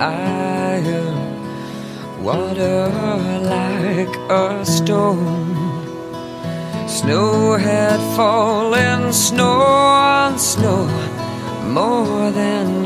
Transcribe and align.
iron, 0.00 1.14
water 2.22 2.88
like 3.42 4.16
a 4.30 4.64
stone. 4.64 5.56
Snow 6.88 7.56
had 7.56 8.00
fallen, 8.16 9.12
snow 9.12 9.60
on 9.60 10.38
snow, 10.38 10.86
more 11.68 12.30
than 12.30 12.79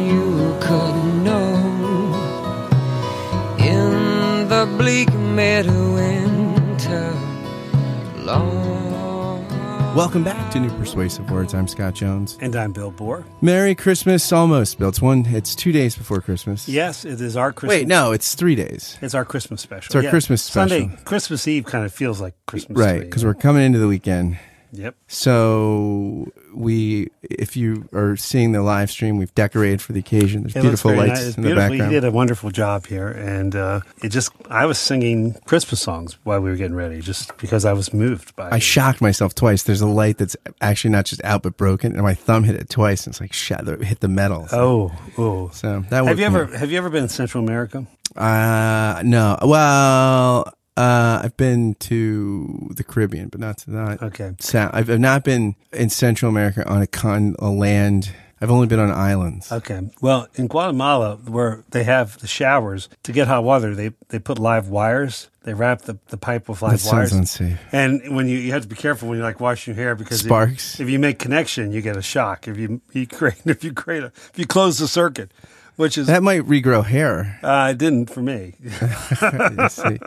Welcome 9.95 10.25
back 10.25 10.51
to 10.51 10.59
New 10.59 10.77
Persuasive 10.77 11.30
Words. 11.30 11.55
I'm 11.55 11.69
Scott 11.69 11.95
Jones. 11.95 12.37
And 12.41 12.57
I'm 12.57 12.73
Bill 12.73 12.91
Borror. 12.91 13.25
Merry 13.41 13.77
Christmas, 13.77 14.33
almost, 14.33 14.77
Bill. 14.77 14.89
It's 14.89 15.01
one. 15.01 15.25
It's 15.27 15.55
two 15.55 15.70
days 15.70 15.97
before 15.97 16.20
Christmas. 16.20 16.69
Yes, 16.69 17.05
it 17.05 17.20
is 17.20 17.37
our 17.37 17.53
Christmas. 17.53 17.83
Wait, 17.83 17.87
no, 17.87 18.11
it's 18.11 18.34
three 18.34 18.57
days. 18.57 18.98
It's 19.01 19.15
our 19.15 19.25
Christmas 19.25 19.61
special. 19.61 19.97
It's 19.97 20.05
our 20.05 20.11
Christmas 20.11 20.42
special. 20.42 20.81
Sunday, 20.81 20.98
Christmas 21.05 21.47
Eve 21.47 21.67
kind 21.67 21.84
of 21.84 21.95
feels 21.95 22.20
like 22.20 22.34
Christmas. 22.47 22.77
Right, 22.77 23.03
because 23.03 23.25
we're 23.25 23.34
coming 23.34 23.62
into 23.62 23.78
the 23.78 23.86
weekend. 23.86 24.36
Yep. 24.77 24.97
So 25.06 26.33
we, 26.53 27.08
if 27.22 27.56
you 27.56 27.89
are 27.92 28.17
seeing 28.17 28.53
the 28.53 28.62
live 28.62 28.91
stream, 28.91 29.19
we've 29.19 29.34
decorated 29.34 29.80
for 29.80 29.92
the 29.92 30.00
occasion. 30.00 30.42
There's 30.42 30.56
It 30.56 30.62
beautiful 30.62 30.94
lights 30.94 31.25
nice. 31.25 31.36
In 31.36 31.42
the 31.44 31.55
background. 31.55 31.92
You 31.92 32.00
did 32.00 32.05
a 32.05 32.11
wonderful 32.11 32.50
job 32.50 32.86
here, 32.86 33.08
and 33.08 33.55
uh, 33.55 33.80
it 34.02 34.08
just 34.08 34.33
I 34.50 34.67
was 34.67 34.78
singing 34.78 35.34
Christmas 35.47 35.80
songs 35.80 36.19
while 36.25 36.41
we 36.41 36.50
were 36.50 36.56
getting 36.56 36.75
ready, 36.77 37.00
just 37.00 37.36
because 37.39 37.64
I 37.64 37.72
was 37.72 37.95
moved 37.95 38.34
by. 38.36 38.48
I 38.50 38.56
it. 38.56 38.62
shocked 38.62 39.00
myself 39.00 39.34
twice. 39.34 39.62
There's 39.62 39.80
a 39.80 39.86
light 39.86 40.19
that's 40.19 40.36
actually 40.61 40.91
not 40.91 41.05
just 41.06 41.22
out 41.25 41.42
but 41.42 41.56
broken, 41.56 41.92
and 41.92 42.02
my 42.02 42.14
thumb 42.14 42.45
hit 42.45 42.56
it 42.56 42.69
twice. 42.69 43.06
And 43.06 43.12
it's 43.12 43.20
like 43.20 43.33
shot, 43.33 43.67
hit 43.83 44.00
the 44.00 44.08
metal. 44.08 44.48
So, 44.48 44.58
Oh, 44.58 44.92
oh. 45.19 45.48
so 45.52 45.84
that 45.91 46.05
Have 46.05 46.19
you 46.19 46.28
me 46.28 46.41
ever 46.41 46.47
have 46.56 46.70
you 46.70 46.78
ever 46.78 46.91
been 46.91 47.05
in 47.05 47.08
Central 47.08 47.42
America? 47.45 47.86
Uh, 48.17 49.02
no. 49.05 49.39
Well, 49.42 50.52
uh, 50.77 51.20
I've 51.22 51.36
been 51.36 51.75
to 51.77 52.70
the 52.75 52.83
Caribbean, 52.84 53.28
but 53.28 53.41
not 53.41 53.58
to 53.58 53.70
that. 53.70 54.03
Okay. 54.03 54.34
I've, 54.55 54.91
I've 54.91 55.00
not 55.00 55.25
been 55.25 55.55
in 55.72 55.89
Central 55.91 56.30
America 56.30 56.69
on 56.69 56.83
a 56.83 56.86
con 56.86 57.36
a 57.39 57.48
land. 57.48 58.12
I've 58.41 58.50
only 58.50 58.67
been 58.67 58.80
on 58.80 58.91
islands. 58.91 59.50
Okay. 59.52 59.89
Well, 60.02 60.27
in 60.34 60.48
Guatemala, 60.48 61.17
where 61.17 61.64
they 61.70 61.84
have 61.84 62.19
the 62.19 62.27
showers 62.27 62.89
to 63.05 63.12
get 63.12 63.28
hot 63.28 63.45
water, 63.45 63.75
they 63.75 63.92
they 64.08 64.19
put 64.19 64.39
live 64.39 64.69
wires. 64.69 65.30
They 65.45 65.55
wrap 65.55 65.83
the, 65.83 65.98
the 66.08 66.17
pipe 66.17 66.48
with 66.48 66.61
live 66.61 66.72
that 66.72 66.92
live 66.92 67.08
sounds 67.08 67.12
wires. 67.12 67.12
unsafe. 67.12 67.58
And 67.70 68.17
when 68.17 68.28
you 68.28 68.36
you 68.39 68.52
have 68.52 68.62
to 68.62 68.69
be 68.69 68.75
careful 68.77 69.08
when 69.08 69.19
you 69.19 69.25
like 69.25 69.41
washing 69.41 69.75
your 69.75 69.83
hair 69.83 69.95
because 69.95 70.20
if- 70.20 70.27
Sparks. 70.27 70.80
If, 70.80 70.91
you 70.91 70.98
make 70.98 71.19
connection, 71.20 71.70
you 71.70 71.80
get 71.83 71.97
a 71.97 72.02
shock. 72.02 72.48
If 72.48 72.58
you 72.58 72.80
you 72.92 73.06
create 73.06 73.41
if 73.45 73.62
you 73.62 73.72
create 73.72 74.02
a 74.02 74.06
if 74.06 74.33
you 74.36 74.47
close 74.47 74.78
the 74.78 74.89
circuit, 74.89 75.30
which 75.77 75.98
is 75.98 76.06
That 76.06 76.22
might 76.22 76.42
regrow 76.42 76.84
hair. 76.84 77.39
uh, 77.42 77.69
it 77.72 77.78
didn't 77.78 78.11
for 78.11 78.20
me. 78.22 78.55
I 79.20 79.69
see. 79.69 79.98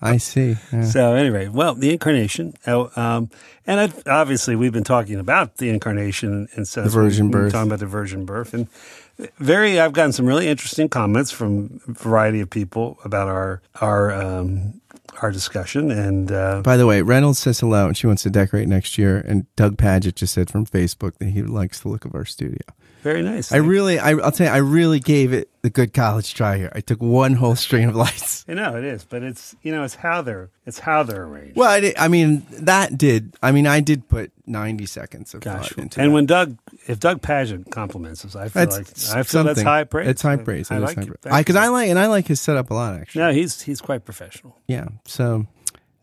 I 0.00 0.16
see. 0.18 0.56
Yeah. 0.72 0.84
So 0.84 1.14
anyway, 1.14 1.48
well, 1.48 1.74
the 1.74 1.92
incarnation, 1.92 2.54
oh, 2.66 2.90
um, 2.96 3.30
and 3.66 3.92
obviously 4.06 4.56
we've 4.56 4.72
been 4.72 4.84
talking 4.84 5.18
about 5.18 5.56
the 5.58 5.68
incarnation 5.70 6.48
and 6.54 6.66
so 6.66 6.82
The 6.82 6.88
virgin 6.90 7.26
we've 7.26 7.32
birth. 7.32 7.52
talking 7.52 7.68
about 7.68 7.80
the 7.80 7.86
virgin 7.86 8.24
birth, 8.24 8.54
and 8.54 8.68
very. 9.38 9.78
I've 9.78 9.92
gotten 9.92 10.12
some 10.12 10.26
really 10.26 10.48
interesting 10.48 10.88
comments 10.88 11.30
from 11.30 11.80
a 11.88 11.92
variety 11.92 12.40
of 12.40 12.48
people 12.50 12.98
about 13.04 13.28
our 13.28 13.60
our 13.80 14.10
um, 14.12 14.80
our 15.22 15.30
discussion, 15.30 15.90
and 15.90 16.32
uh, 16.32 16.62
By 16.62 16.76
the 16.78 16.86
way, 16.86 17.02
Reynolds 17.02 17.38
says 17.38 17.60
hello 17.60 17.86
and 17.88 17.96
she 17.96 18.06
wants 18.06 18.22
to 18.22 18.30
decorate 18.30 18.68
next 18.68 18.96
year. 18.96 19.18
And 19.26 19.44
Doug 19.56 19.76
Pagitt 19.76 20.14
just 20.14 20.32
said 20.32 20.48
from 20.50 20.64
Facebook 20.64 21.18
that 21.18 21.30
he 21.30 21.42
likes 21.42 21.80
the 21.80 21.88
look 21.88 22.04
of 22.06 22.14
our 22.14 22.24
studio. 22.24 22.60
Very 23.02 23.22
nice. 23.22 23.52
I 23.52 23.56
really, 23.56 23.98
I, 23.98 24.10
I'll 24.12 24.32
tell 24.32 24.46
you, 24.46 24.52
I 24.52 24.58
really 24.58 25.00
gave 25.00 25.32
it 25.32 25.48
the 25.62 25.70
good 25.70 25.92
college 25.92 26.34
try 26.34 26.56
here. 26.58 26.70
I 26.74 26.80
took 26.80 27.00
one 27.00 27.34
whole 27.34 27.54
string 27.54 27.88
of 27.88 27.96
lights. 27.96 28.44
I 28.48 28.54
know 28.54 28.76
it 28.76 28.84
is, 28.84 29.04
but 29.04 29.22
it's 29.22 29.54
you 29.62 29.72
know 29.72 29.84
it's 29.84 29.94
how 29.94 30.22
they're 30.22 30.50
it's 30.66 30.78
how 30.78 31.02
they're 31.02 31.24
arranged. 31.24 31.56
Well, 31.56 31.70
I, 31.70 31.80
did, 31.80 31.96
I 31.98 32.08
mean, 32.08 32.46
that 32.50 32.98
did. 32.98 33.34
I 33.42 33.52
mean, 33.52 33.66
I 33.66 33.80
did 33.80 34.08
put 34.08 34.32
ninety 34.46 34.86
seconds 34.86 35.34
of 35.34 35.40
Gosh, 35.40 35.70
thought 35.70 35.78
into 35.78 36.00
and 36.00 36.10
that. 36.10 36.14
when 36.14 36.26
Doug, 36.26 36.58
if 36.86 36.98
Doug 37.00 37.20
Pagitt 37.22 37.70
compliments 37.70 38.24
us, 38.24 38.36
I 38.36 38.48
feel 38.48 38.66
That's 38.66 38.76
like 38.76 38.86
I 39.16 39.22
feel 39.22 39.44
that's 39.44 39.58
something. 39.58 39.64
high 39.64 39.84
praise. 39.84 40.08
It's 40.08 40.22
high 40.22 40.36
praise. 40.36 40.70
I, 40.70 40.76
is 40.76 40.82
like 40.82 41.06
praise. 41.06 41.16
I 41.24 41.40
because 41.40 41.56
I 41.56 41.68
like 41.68 41.88
and 41.88 41.98
I 41.98 42.06
like 42.06 42.26
his 42.26 42.40
setup 42.40 42.70
a 42.70 42.74
lot 42.74 42.94
actually. 42.94 43.22
No, 43.22 43.32
he's 43.32 43.60
he's 43.60 43.80
quite 43.80 44.04
professional. 44.04 44.56
Yeah. 44.66 44.88
So, 45.06 45.46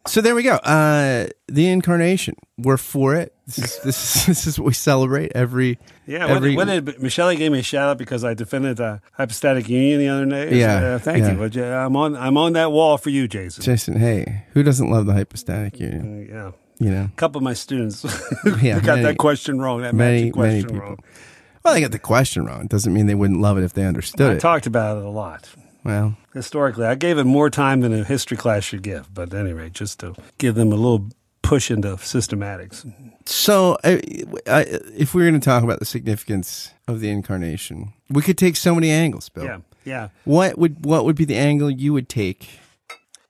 so 0.07 0.21
there 0.21 0.35
we 0.35 0.43
go. 0.43 0.55
Uh, 0.55 1.27
the 1.47 1.69
incarnation. 1.69 2.35
We're 2.57 2.77
for 2.77 3.15
it. 3.15 3.35
This 3.45 3.59
is 3.59 3.79
this 3.83 4.15
is, 4.15 4.25
this 4.25 4.47
is 4.47 4.59
what 4.59 4.67
we 4.67 4.73
celebrate 4.73 5.31
every. 5.35 5.79
Yeah, 6.05 6.27
every, 6.27 6.55
what 6.55 6.65
did 6.65 7.01
Michelle 7.01 7.33
gave 7.35 7.51
me 7.51 7.59
a 7.59 7.63
shout 7.63 7.89
out 7.89 7.97
because 7.97 8.23
I 8.23 8.33
defended 8.33 8.77
the 8.77 9.01
hypostatic 9.13 9.69
union 9.69 9.99
the 9.99 10.07
other 10.09 10.25
day. 10.25 10.59
Yeah, 10.59 10.75
uh, 10.95 10.99
thank 10.99 11.19
yeah. 11.19 11.47
you. 11.47 11.63
I'm 11.65 11.95
on 11.95 12.15
I'm 12.15 12.37
on 12.37 12.53
that 12.53 12.71
wall 12.71 12.97
for 12.97 13.09
you, 13.09 13.27
Jason. 13.27 13.63
Jason, 13.63 13.99
hey, 13.99 14.45
who 14.53 14.63
doesn't 14.63 14.89
love 14.89 15.05
the 15.05 15.13
hypostatic 15.13 15.79
union? 15.79 16.27
Uh, 16.29 16.33
yeah, 16.33 16.51
You 16.79 16.91
know, 16.91 17.03
a 17.05 17.15
couple 17.15 17.39
of 17.39 17.43
my 17.43 17.53
students 17.53 18.03
Yeah, 18.61 18.79
got 18.79 18.95
many- 18.95 19.03
that 19.03 19.17
question 19.17 19.59
wrong. 19.59 19.81
That 19.81 19.93
many 19.95 20.31
many 20.35 20.61
people. 20.63 20.79
wrong. 20.79 20.99
Well, 21.63 21.73
they 21.73 21.81
got 21.81 21.91
the 21.91 21.99
question 21.99 22.45
wrong. 22.45 22.61
It 22.61 22.69
doesn't 22.69 22.93
mean 22.93 23.07
they 23.07 23.15
wouldn't 23.15 23.41
love 23.41 23.57
it 23.57 23.63
if 23.63 23.73
they 23.73 23.83
understood 23.85 24.31
I 24.31 24.33
it. 24.35 24.39
talked 24.39 24.67
about 24.67 24.97
it 24.97 25.03
a 25.03 25.09
lot 25.09 25.49
well, 25.87 26.17
historically. 26.37 26.85
I 26.85 26.95
gave 26.95 27.17
it 27.17 27.25
more 27.25 27.49
time 27.49 27.81
than 27.81 27.93
a 27.93 28.03
history 28.03 28.37
class 28.37 28.63
should 28.63 28.81
give. 28.83 29.13
But 29.13 29.33
anyway, 29.33 29.69
just 29.69 29.99
to 29.99 30.15
give 30.37 30.55
them 30.55 30.71
a 30.71 30.75
little 30.75 31.09
push 31.41 31.69
into 31.71 31.89
systematics. 31.97 32.85
so 33.25 33.77
I, 33.83 34.01
I, 34.47 34.61
if 34.97 35.13
we're 35.13 35.29
going 35.29 35.39
to 35.39 35.45
talk 35.45 35.63
about 35.63 35.79
the 35.79 35.85
significance 35.85 36.71
of 36.87 36.99
the 36.99 37.09
incarnation, 37.09 37.93
we 38.09 38.21
could 38.21 38.37
take 38.37 38.55
so 38.55 38.73
many 38.75 38.89
angles, 38.91 39.29
Bill. 39.29 39.45
Yeah, 39.45 39.57
yeah. 39.85 40.09
What 40.25 40.57
would 40.57 40.85
what 40.85 41.05
would 41.05 41.15
be 41.15 41.25
the 41.25 41.35
angle 41.37 41.69
you 41.69 41.93
would 41.93 42.09
take? 42.09 42.49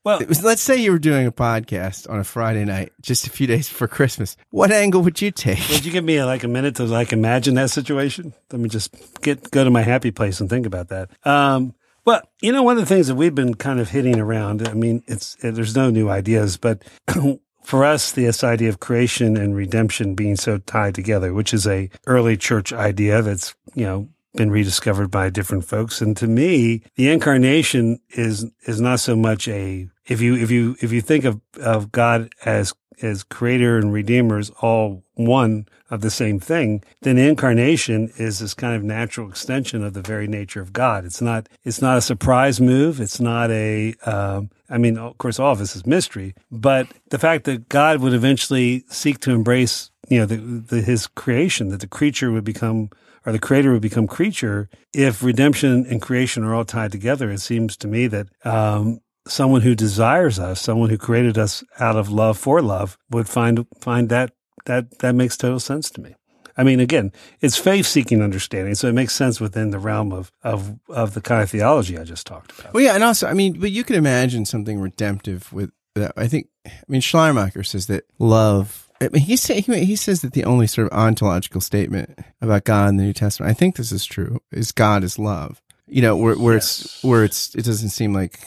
Well, 0.04 0.20
was- 0.28 0.42
Let's 0.44 0.62
say 0.62 0.78
you 0.78 0.92
were 0.94 1.00
doing 1.00 1.28
a 1.28 1.32
podcast 1.34 2.10
on 2.10 2.18
a 2.20 2.24
Friday 2.24 2.64
night, 2.64 2.94
just 3.02 3.28
a 3.28 3.30
few 3.30 3.46
days 3.46 3.68
before 3.68 3.90
Christmas. 3.90 4.38
What 4.52 4.72
angle 4.72 5.02
would 5.02 5.22
you 5.22 5.32
take? 5.32 5.60
Would 5.70 5.86
you 5.86 5.92
give 5.92 6.04
me 6.06 6.24
like 6.24 6.44
a 6.46 6.48
minute 6.48 6.76
to 6.78 6.86
like 6.86 7.12
imagine 7.12 7.56
that 7.56 7.72
situation? 7.72 8.34
Let 8.52 8.62
me 8.62 8.70
just 8.70 8.96
get 9.22 9.52
go 9.52 9.64
to 9.66 9.70
my 9.70 9.82
happy 9.82 10.12
place 10.12 10.40
and 10.40 10.50
think 10.50 10.66
about 10.66 10.88
that. 10.90 11.10
Um, 11.28 11.74
well, 12.08 12.22
you 12.42 12.54
know, 12.54 12.64
one 12.64 12.78
of 12.78 12.82
the 12.82 12.88
things 12.88 13.08
that 13.08 13.16
we've 13.16 13.36
been 13.36 13.56
kind 13.56 13.82
of 13.82 13.90
hitting 13.90 14.18
around. 14.18 14.66
I 14.66 14.74
mean, 14.74 15.04
it's 15.08 15.36
it, 15.44 15.56
there's 15.56 15.76
no 15.76 15.90
new 15.90 16.08
ideas, 16.08 16.56
but 16.56 16.82
for 17.64 17.84
us, 17.84 18.14
this 18.14 18.46
idea 18.46 18.70
of 18.70 18.80
creation 18.80 19.36
and 19.36 19.54
redemption 19.54 20.16
being 20.16 20.38
so 20.38 20.58
tied 20.60 20.96
together, 20.96 21.34
which 21.34 21.54
is 21.54 21.68
a 21.68 21.90
early 22.06 22.38
church 22.38 22.72
idea 22.72 23.22
that's 23.22 23.56
you 23.76 23.84
know 23.84 24.08
been 24.38 24.52
rediscovered 24.52 25.12
by 25.12 25.30
different 25.30 25.66
folks. 25.66 26.02
And 26.02 26.16
to 26.18 26.28
me, 26.28 26.84
the 26.96 27.10
incarnation 27.10 28.00
is 28.10 28.46
is 28.66 28.80
not 28.80 29.00
so 29.00 29.16
much 29.16 29.48
a 29.48 29.90
if 30.06 30.22
you 30.22 30.36
if 30.36 30.50
you 30.50 30.78
if 30.82 30.92
you 30.92 31.02
think 31.02 31.26
of 31.26 31.42
of 31.60 31.92
God 31.92 32.30
as 32.46 32.74
as 33.02 33.24
creator 33.24 33.78
and 33.78 33.94
redeemer 33.94 34.40
is 34.40 34.50
all 34.62 35.04
one 35.14 35.68
of 35.90 36.02
the 36.02 36.10
same 36.10 36.40
thing, 36.40 36.84
then 37.02 37.16
the 37.16 37.28
incarnation 37.28 38.12
is 38.18 38.40
this 38.40 38.54
kind 38.54 38.76
of 38.76 38.84
natural 38.84 39.30
extension 39.30 39.84
of 39.84 39.94
the 39.94 40.02
very 40.02 40.28
nature 40.28 40.62
of 40.62 40.74
God. 40.74 41.06
It's 41.06 41.22
not 41.22 41.48
it's 41.64 41.82
not 41.82 41.98
a 41.98 42.02
surprise 42.02 42.60
move. 42.60 43.00
It's 43.00 43.20
not 43.20 43.52
a 43.52 43.94
um, 44.06 44.50
I 44.70 44.78
mean, 44.78 44.98
of 44.98 45.18
course, 45.18 45.40
all 45.40 45.54
of 45.54 45.60
this 45.60 45.76
is 45.76 45.86
mystery, 45.86 46.36
but 46.52 46.88
the 47.10 47.20
fact 47.20 47.46
that 47.46 47.70
God 47.70 48.02
would 48.02 48.14
eventually 48.14 48.84
seek 48.90 49.20
to 49.20 49.32
embrace, 49.32 49.92
you 50.10 50.20
know, 50.20 50.26
the, 50.26 50.36
the, 50.36 50.82
his 50.82 51.08
creation, 51.08 51.70
that 51.70 51.80
the 51.80 51.88
creature 51.88 52.32
would 52.32 52.44
become 52.44 52.90
or 53.28 53.34
the 53.34 53.40
creator 53.40 53.74
would 53.74 53.82
become 53.82 54.08
creature, 54.08 54.70
if 54.94 55.22
redemption 55.22 55.86
and 55.86 56.02
creation 56.02 56.46
are 56.46 56.56
all 56.56 56.64
tied 56.64 56.94
together, 56.94 57.30
it 57.30 57.42
seems 57.42 57.76
to 57.76 57.86
me 57.86 58.08
that 58.08 58.28
um, 58.46 59.02
someone 59.28 59.62
who 59.62 59.76
desires 59.76 60.40
us, 60.40 60.62
someone 60.62 60.90
who 60.90 60.98
created 60.98 61.38
us 61.38 61.62
out 61.78 61.98
of 61.98 62.10
love 62.10 62.38
for 62.38 62.62
love, 62.62 62.98
would 63.12 63.28
find 63.28 63.68
find 63.82 64.08
that 64.08 64.32
that 64.64 65.00
that 65.00 65.14
makes 65.14 65.36
total 65.36 65.60
sense 65.60 65.90
to 65.92 66.02
me. 66.02 66.16
I 66.56 66.64
mean, 66.64 66.80
again, 66.80 67.12
it's 67.42 67.58
faith 67.58 67.86
seeking 67.86 68.22
understanding, 68.22 68.76
so 68.76 68.88
it 68.88 68.94
makes 68.94 69.14
sense 69.14 69.42
within 69.42 69.72
the 69.72 69.80
realm 69.80 70.14
of 70.14 70.32
of 70.42 70.80
of 70.88 71.14
the 71.14 71.22
kind 71.22 71.44
of 71.44 71.50
theology 71.50 71.98
I 71.98 72.06
just 72.06 72.26
talked 72.26 72.58
about. 72.58 72.74
Well, 72.74 72.82
yeah, 72.82 72.96
and 72.96 73.04
also, 73.04 73.28
I 73.28 73.34
mean, 73.34 73.60
but 73.60 73.72
you 73.72 73.84
can 73.84 73.98
imagine 73.98 74.46
something 74.46 74.80
redemptive 74.80 75.52
with 75.52 75.72
that. 75.96 76.14
I 76.16 76.28
think, 76.28 76.48
I 76.66 76.72
mean, 76.88 77.02
Schleiermacher 77.02 77.64
says 77.64 77.88
that 77.88 78.06
love. 78.20 78.87
I 79.02 79.10
mean, 79.10 79.22
he 79.22 79.36
say, 79.36 79.62
he, 79.62 79.86
he 79.86 79.96
says 79.96 80.22
that 80.22 80.34
the 80.34 80.44
only 80.46 80.68
sort 80.68 80.92
of 80.92 80.98
ontological 80.98 81.62
statement 81.62 82.18
about 82.42 82.64
God 82.64 82.90
in 82.90 82.98
the 82.98 83.04
New 83.04 83.14
Testament, 83.14 83.50
I 83.50 83.54
think 83.54 83.76
this 83.76 83.92
is 83.92 84.06
true, 84.06 84.40
is 84.52 84.72
God 84.72 85.04
is 85.04 85.20
love. 85.20 85.62
You 85.88 86.02
know, 86.02 86.18
where, 86.18 86.36
where 86.36 86.58
it's 86.58 87.02
where 87.04 87.24
it's 87.24 87.56
it 87.56 87.64
doesn't 87.64 87.90
seem 87.90 88.14
like 88.14 88.40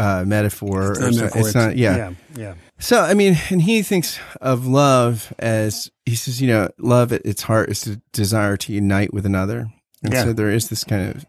uh, 0.00 0.24
metaphor. 0.26 0.92
It's 0.92 0.98
or 0.98 1.02
not 1.02 1.14
so- 1.14 1.20
metaphor, 1.22 1.40
it's 1.42 1.54
not. 1.54 1.76
Yeah. 1.76 1.96
yeah, 1.96 2.12
yeah. 2.36 2.54
So, 2.78 3.00
I 3.00 3.14
mean, 3.14 3.36
and 3.50 3.60
he 3.62 3.82
thinks 3.82 4.18
of 4.40 4.66
love 4.66 5.32
as 5.38 5.90
he 6.06 6.14
says, 6.16 6.40
you 6.40 6.48
know, 6.48 6.70
love 6.78 7.12
at 7.12 7.24
its 7.24 7.42
heart 7.42 7.68
is 7.70 7.82
the 7.82 8.00
desire 8.12 8.56
to 8.56 8.72
unite 8.72 9.12
with 9.12 9.26
another. 9.26 9.68
And 10.02 10.12
Yeah. 10.12 10.24
so 10.24 10.32
there 10.32 10.50
is 10.50 10.68
this 10.68 10.84
kind 10.84 11.08
of 11.10 11.26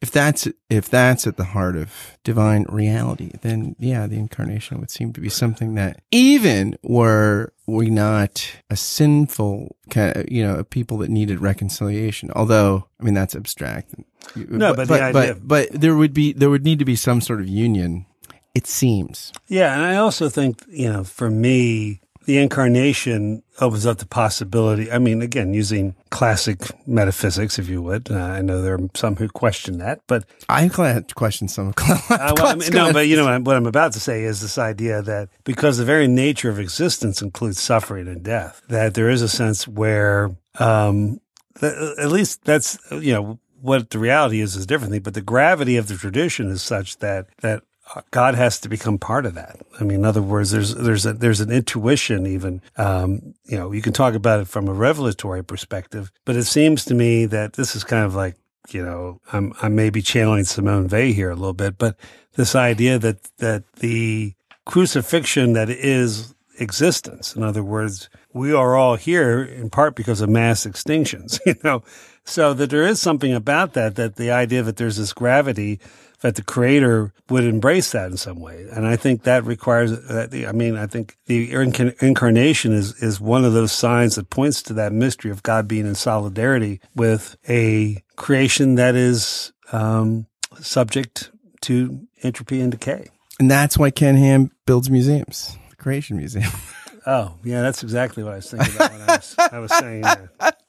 if 0.00 0.10
that's 0.10 0.46
if 0.68 0.90
that's 0.90 1.26
at 1.26 1.36
the 1.36 1.44
heart 1.44 1.76
of 1.76 2.18
divine 2.22 2.66
reality, 2.68 3.32
then 3.42 3.76
yeah, 3.78 4.06
the 4.06 4.16
incarnation 4.16 4.78
would 4.80 4.90
seem 4.90 5.12
to 5.14 5.20
be 5.20 5.28
something 5.28 5.74
that 5.74 6.02
even 6.10 6.76
were 6.82 7.52
we 7.66 7.88
not 7.88 8.46
a 8.68 8.76
sinful 8.76 9.76
kind 9.90 10.16
of, 10.16 10.30
you 10.30 10.42
know, 10.46 10.56
a 10.56 10.64
people 10.64 10.98
that 10.98 11.10
needed 11.10 11.40
reconciliation. 11.40 12.30
Although, 12.36 12.86
I 13.00 13.04
mean, 13.04 13.14
that's 13.14 13.34
abstract. 13.34 13.94
No, 14.36 14.74
but 14.74 14.88
the 14.88 15.02
idea- 15.02 15.34
but, 15.34 15.48
but 15.72 15.80
there 15.80 15.94
would 15.96 16.12
be 16.12 16.32
there 16.32 16.50
would 16.50 16.64
need 16.64 16.78
to 16.78 16.84
be 16.84 16.96
some 16.96 17.20
sort 17.20 17.40
of 17.40 17.48
union. 17.48 18.06
It 18.54 18.66
seems. 18.68 19.32
Yeah, 19.48 19.74
and 19.74 19.82
I 19.82 19.96
also 19.96 20.28
think 20.28 20.62
you 20.68 20.92
know, 20.92 21.02
for 21.04 21.28
me, 21.30 22.00
the 22.26 22.38
incarnation 22.38 23.42
opens 23.60 23.86
up 23.86 23.98
the 23.98 24.06
possibility. 24.06 24.90
I 24.90 24.98
mean, 24.98 25.22
again, 25.22 25.54
using 25.54 25.94
classic 26.10 26.58
metaphysics, 26.86 27.58
if 27.58 27.68
you 27.68 27.82
would. 27.82 28.10
Uh, 28.10 28.16
I 28.16 28.42
know 28.42 28.62
there 28.62 28.74
are 28.74 28.88
some 28.94 29.16
who 29.16 29.28
question 29.28 29.78
that, 29.78 30.00
but 30.06 30.24
I 30.48 30.68
question 30.68 31.48
some. 31.48 31.74
Uh, 32.14 32.32
well, 32.36 32.46
I 32.46 32.54
mean, 32.54 32.70
no, 32.72 32.92
but 32.92 33.08
you 33.08 33.16
know 33.16 33.24
what 33.24 33.32
I'm, 33.32 33.44
what 33.44 33.56
I'm 33.56 33.66
about 33.66 33.92
to 33.94 34.00
say 34.00 34.24
is 34.24 34.40
this 34.40 34.58
idea 34.58 35.02
that 35.02 35.28
because 35.44 35.78
the 35.78 35.84
very 35.84 36.06
nature 36.06 36.50
of 36.50 36.58
existence 36.58 37.22
includes 37.22 37.60
suffering 37.60 38.08
and 38.08 38.22
death, 38.22 38.62
that 38.68 38.94
there 38.94 39.08
is 39.08 39.22
a 39.22 39.28
sense 39.28 39.66
where, 39.66 40.30
um, 40.58 41.20
th- 41.60 41.72
at 41.98 42.08
least 42.08 42.44
that's 42.44 42.78
you 42.90 43.12
know 43.12 43.38
what 43.60 43.90
the 43.90 43.98
reality 43.98 44.40
is 44.40 44.54
is 44.54 44.66
differently, 44.66 44.98
but 44.98 45.14
the 45.14 45.22
gravity 45.22 45.76
of 45.76 45.88
the 45.88 45.96
tradition 45.96 46.48
is 46.50 46.62
such 46.62 46.98
that 46.98 47.26
that 47.40 47.62
God 48.10 48.34
has 48.34 48.58
to 48.60 48.68
become 48.68 48.98
part 48.98 49.26
of 49.26 49.34
that. 49.34 49.60
I 49.78 49.84
mean, 49.84 50.00
in 50.00 50.04
other 50.04 50.22
words, 50.22 50.50
there's 50.50 50.74
there's 50.74 51.06
a 51.06 51.12
there's 51.12 51.40
an 51.40 51.50
intuition 51.50 52.26
even. 52.26 52.62
Um, 52.76 53.34
you 53.44 53.56
know, 53.56 53.72
you 53.72 53.82
can 53.82 53.92
talk 53.92 54.14
about 54.14 54.40
it 54.40 54.48
from 54.48 54.68
a 54.68 54.72
revelatory 54.72 55.44
perspective, 55.44 56.10
but 56.24 56.36
it 56.36 56.44
seems 56.44 56.84
to 56.86 56.94
me 56.94 57.26
that 57.26 57.54
this 57.54 57.76
is 57.76 57.84
kind 57.84 58.04
of 58.04 58.14
like 58.14 58.36
you 58.70 58.84
know, 58.84 59.20
I'm 59.32 59.52
I 59.60 59.68
may 59.68 59.90
be 59.90 60.02
channeling 60.02 60.44
Simone 60.44 60.88
Weil 60.88 61.12
here 61.12 61.30
a 61.30 61.36
little 61.36 61.52
bit, 61.52 61.78
but 61.78 61.96
this 62.34 62.54
idea 62.54 62.98
that 62.98 63.22
that 63.38 63.64
the 63.74 64.34
crucifixion 64.64 65.52
that 65.52 65.68
is 65.68 66.34
existence. 66.58 67.36
In 67.36 67.42
other 67.42 67.62
words, 67.62 68.08
we 68.34 68.52
are 68.52 68.76
all 68.76 68.96
here 68.96 69.42
in 69.42 69.70
part 69.70 69.94
because 69.94 70.20
of 70.20 70.28
mass 70.28 70.66
extinctions, 70.66 71.40
you 71.46 71.54
know. 71.64 71.82
So 72.26 72.54
that 72.54 72.70
there 72.70 72.86
is 72.86 73.00
something 73.00 73.32
about 73.34 73.74
that, 73.74 73.96
that 73.96 74.16
the 74.16 74.30
idea 74.30 74.62
that 74.62 74.76
there's 74.76 74.96
this 74.96 75.12
gravity 75.12 75.78
that 76.20 76.36
the 76.36 76.42
creator 76.42 77.12
would 77.28 77.44
embrace 77.44 77.92
that 77.92 78.10
in 78.10 78.16
some 78.16 78.40
way. 78.40 78.66
And 78.72 78.86
I 78.86 78.96
think 78.96 79.24
that 79.24 79.44
requires 79.44 79.90
that. 80.08 80.32
I 80.32 80.52
mean, 80.52 80.74
I 80.74 80.86
think 80.86 81.18
the 81.26 81.52
incarnation 82.00 82.72
is, 82.72 82.94
is 83.02 83.20
one 83.20 83.44
of 83.44 83.52
those 83.52 83.72
signs 83.72 84.14
that 84.14 84.30
points 84.30 84.62
to 84.62 84.72
that 84.72 84.92
mystery 84.92 85.30
of 85.30 85.42
God 85.42 85.68
being 85.68 85.86
in 85.86 85.94
solidarity 85.94 86.80
with 86.96 87.36
a 87.46 88.02
creation 88.16 88.76
that 88.76 88.94
is, 88.94 89.52
um, 89.70 90.26
subject 90.60 91.30
to 91.60 92.06
entropy 92.22 92.60
and 92.62 92.72
decay. 92.72 93.08
And 93.38 93.50
that's 93.50 93.76
why 93.76 93.90
Ken 93.90 94.16
Ham 94.16 94.50
builds 94.64 94.88
museums, 94.88 95.58
the 95.68 95.76
Creation 95.76 96.16
Museum. 96.16 96.50
Oh, 97.06 97.34
yeah, 97.44 97.60
that's 97.62 97.82
exactly 97.82 98.22
what 98.22 98.32
I 98.32 98.36
was 98.36 98.50
thinking 98.50 98.74
about 98.74 98.92
when 98.92 99.00
I 99.02 99.06
was, 99.16 99.34
I 99.38 99.58
was 99.58 99.72
saying 99.78 100.02
that. 100.02 100.28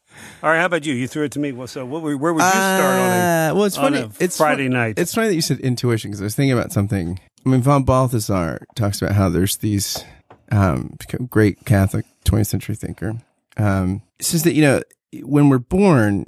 All 0.43 0.49
right, 0.49 0.59
how 0.59 0.65
about 0.65 0.85
you? 0.85 0.93
You 0.93 1.07
threw 1.07 1.23
it 1.23 1.31
to 1.33 1.39
me. 1.39 1.51
Well, 1.51 1.67
so 1.67 1.85
what, 1.85 2.01
where 2.01 2.15
would 2.33 2.43
you 2.43 2.49
start 2.49 2.99
on 2.99 3.09
a, 3.09 3.51
Uh, 3.51 3.55
well, 3.55 3.63
it's 3.65 3.77
on 3.77 3.93
funny. 3.93 4.05
a 4.05 4.11
It's 4.19 4.37
Friday 4.37 4.65
fun- 4.65 4.73
night? 4.73 4.99
It's 4.99 5.13
funny 5.13 5.27
that 5.29 5.35
you 5.35 5.41
said 5.41 5.59
intuition 5.59 6.11
because 6.11 6.21
I 6.21 6.25
was 6.25 6.35
thinking 6.35 6.57
about 6.57 6.71
something. 6.71 7.19
I 7.45 7.49
mean, 7.49 7.61
von 7.61 7.83
Balthasar 7.83 8.65
talks 8.75 9.01
about 9.01 9.15
how 9.15 9.29
there's 9.29 9.57
these 9.57 10.03
um, 10.51 10.97
great 11.29 11.63
Catholic 11.65 12.05
20th 12.25 12.47
century 12.47 12.75
thinker. 12.75 13.13
Um, 13.57 14.01
it 14.19 14.25
says 14.25 14.43
that 14.43 14.53
you 14.53 14.61
know 14.61 14.81
when 15.23 15.49
we're 15.49 15.57
born, 15.59 16.25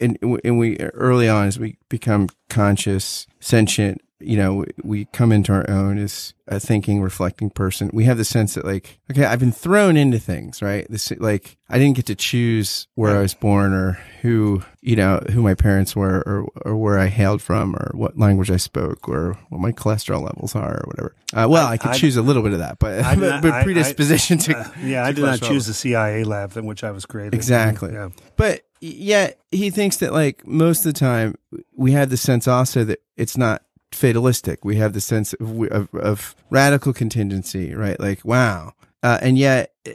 and 0.00 0.18
and 0.44 0.58
we 0.58 0.78
early 0.78 1.28
on 1.28 1.46
as 1.46 1.58
we 1.58 1.76
become 1.88 2.28
conscious, 2.48 3.26
sentient, 3.38 4.00
you 4.20 4.36
know, 4.36 4.64
we 4.82 5.06
come 5.06 5.32
into 5.32 5.52
our 5.52 5.68
own 5.68 5.98
as 5.98 6.34
a 6.46 6.58
thinking, 6.60 7.00
reflecting 7.00 7.48
person. 7.50 7.90
We 7.92 8.04
have 8.04 8.18
the 8.18 8.24
sense 8.24 8.54
that 8.54 8.64
like, 8.64 9.00
okay, 9.10 9.24
I've 9.24 9.40
been 9.40 9.52
thrown 9.52 9.96
into 9.96 10.18
things, 10.18 10.60
right? 10.62 10.86
This, 10.90 11.12
like, 11.18 11.56
I 11.68 11.78
didn't 11.78 11.96
get 11.96 12.06
to 12.06 12.14
choose 12.14 12.86
where 12.96 13.16
I 13.16 13.22
was 13.22 13.34
born 13.34 13.72
or 13.72 13.92
who, 14.22 14.62
you 14.80 14.96
know, 14.96 15.20
who 15.30 15.42
my 15.42 15.54
parents 15.54 15.94
were 15.94 16.22
or, 16.26 16.48
or 16.64 16.76
where 16.76 16.98
I 16.98 17.06
hailed 17.06 17.40
from 17.40 17.74
or 17.76 17.92
what 17.94 18.18
language 18.18 18.50
I 18.50 18.56
spoke 18.56 19.08
or 19.08 19.38
what 19.48 19.60
my 19.60 19.72
cholesterol 19.72 20.22
levels 20.22 20.54
are 20.54 20.78
or 20.80 20.84
whatever. 20.86 21.14
Uh, 21.32 21.46
well, 21.48 21.66
I, 21.66 21.76
could 21.76 21.92
I- 21.92 21.98
choose 21.98 22.16
a 22.16 22.22
little 22.22 22.42
bit 22.42 22.52
of 22.52 22.58
that, 22.58 22.78
but, 22.78 23.00
I 23.04 23.14
but, 23.14 23.42
but 23.42 23.64
predisposition 23.64 24.38
I- 24.40 24.42
to, 24.42 24.58
uh, 24.58 24.68
yeah, 24.82 25.04
I 25.04 25.12
did 25.12 25.24
not 25.24 25.40
choose 25.40 25.66
the 25.66 25.74
CIA 25.74 26.24
lab 26.24 26.56
in 26.56 26.66
which 26.66 26.82
I 26.84 26.90
was 26.90 27.06
created. 27.06 27.34
Exactly. 27.34 27.92
Yeah. 27.92 28.08
But 28.36 28.62
yet 28.80 29.38
he 29.50 29.70
thinks 29.70 29.98
that 29.98 30.12
like 30.12 30.46
most 30.46 30.80
of 30.86 30.92
the 30.92 30.98
time 30.98 31.34
we 31.76 31.92
have 31.92 32.10
the 32.10 32.16
sense 32.16 32.48
also 32.48 32.82
that 32.84 33.00
it's 33.16 33.36
not 33.36 33.62
fatalistic. 33.92 34.64
We 34.64 34.76
have 34.76 34.92
the 34.92 35.00
sense 35.00 35.32
of, 35.34 35.62
of, 35.70 35.94
of 35.94 36.34
radical 36.50 36.92
contingency, 36.92 37.74
right? 37.74 37.98
Like, 37.98 38.24
wow. 38.24 38.72
Uh, 39.02 39.18
and 39.22 39.38
yet 39.38 39.72
eh, 39.86 39.94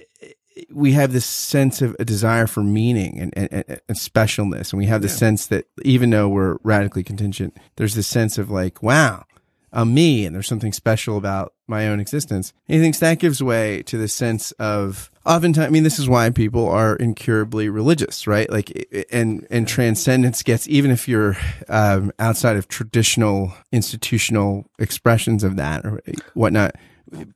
we 0.74 0.94
have 0.94 1.12
this 1.14 1.26
sense 1.26 1.82
of 1.82 1.96
a 2.00 2.06
desire 2.06 2.48
for 2.48 2.64
meaning 2.64 3.20
and, 3.20 3.34
and, 3.38 3.50
and- 3.52 3.82
and 3.88 3.98
specialness. 3.98 4.72
And 4.72 4.80
we 4.80 4.86
have 4.88 5.02
the 5.02 5.10
sense 5.10 5.48
that 5.48 5.66
even 5.84 6.10
though 6.10 6.28
we're 6.28 6.58
radically 6.64 7.04
contingent, 7.04 7.56
there's 7.76 7.94
this 7.96 8.08
sense 8.08 8.38
of 8.38 8.50
like, 8.50 8.82
wow, 8.82 9.26
I'm 9.76 9.94
me 9.94 10.26
and 10.26 10.34
there's 10.34 10.48
something 10.48 10.74
special 10.74 11.18
about 11.18 11.54
my 11.68 11.88
own 11.88 12.00
existence. 12.00 12.54
And 12.68 12.76
he 12.76 12.82
thinks 12.82 13.00
that 13.00 13.20
gives 13.20 13.44
way 13.44 13.84
to 13.84 13.98
the 13.98 14.08
sense 14.08 14.52
of 14.54 15.12
oftentimes, 15.26 15.68
I 15.68 15.70
mean, 15.70 15.84
this 15.84 16.00
is 16.00 16.08
why 16.08 16.30
people 16.30 16.70
are 16.70 16.96
incurably 16.96 17.68
religious, 17.70 18.26
right? 18.26 18.50
Like, 18.50 18.88
and, 19.12 19.46
and 19.52 19.68
transcendence 19.68 20.44
gets, 20.44 20.68
even 20.68 20.92
if 20.92 21.08
you're, 21.08 21.36
um, 21.68 22.12
outside 22.20 22.56
of 22.56 22.68
traditional 22.68 23.54
institutional 23.72 24.66
expressions 24.80 25.44
of 25.44 25.58
that 25.58 25.86
or 25.86 26.02
whatnot, 26.34 26.76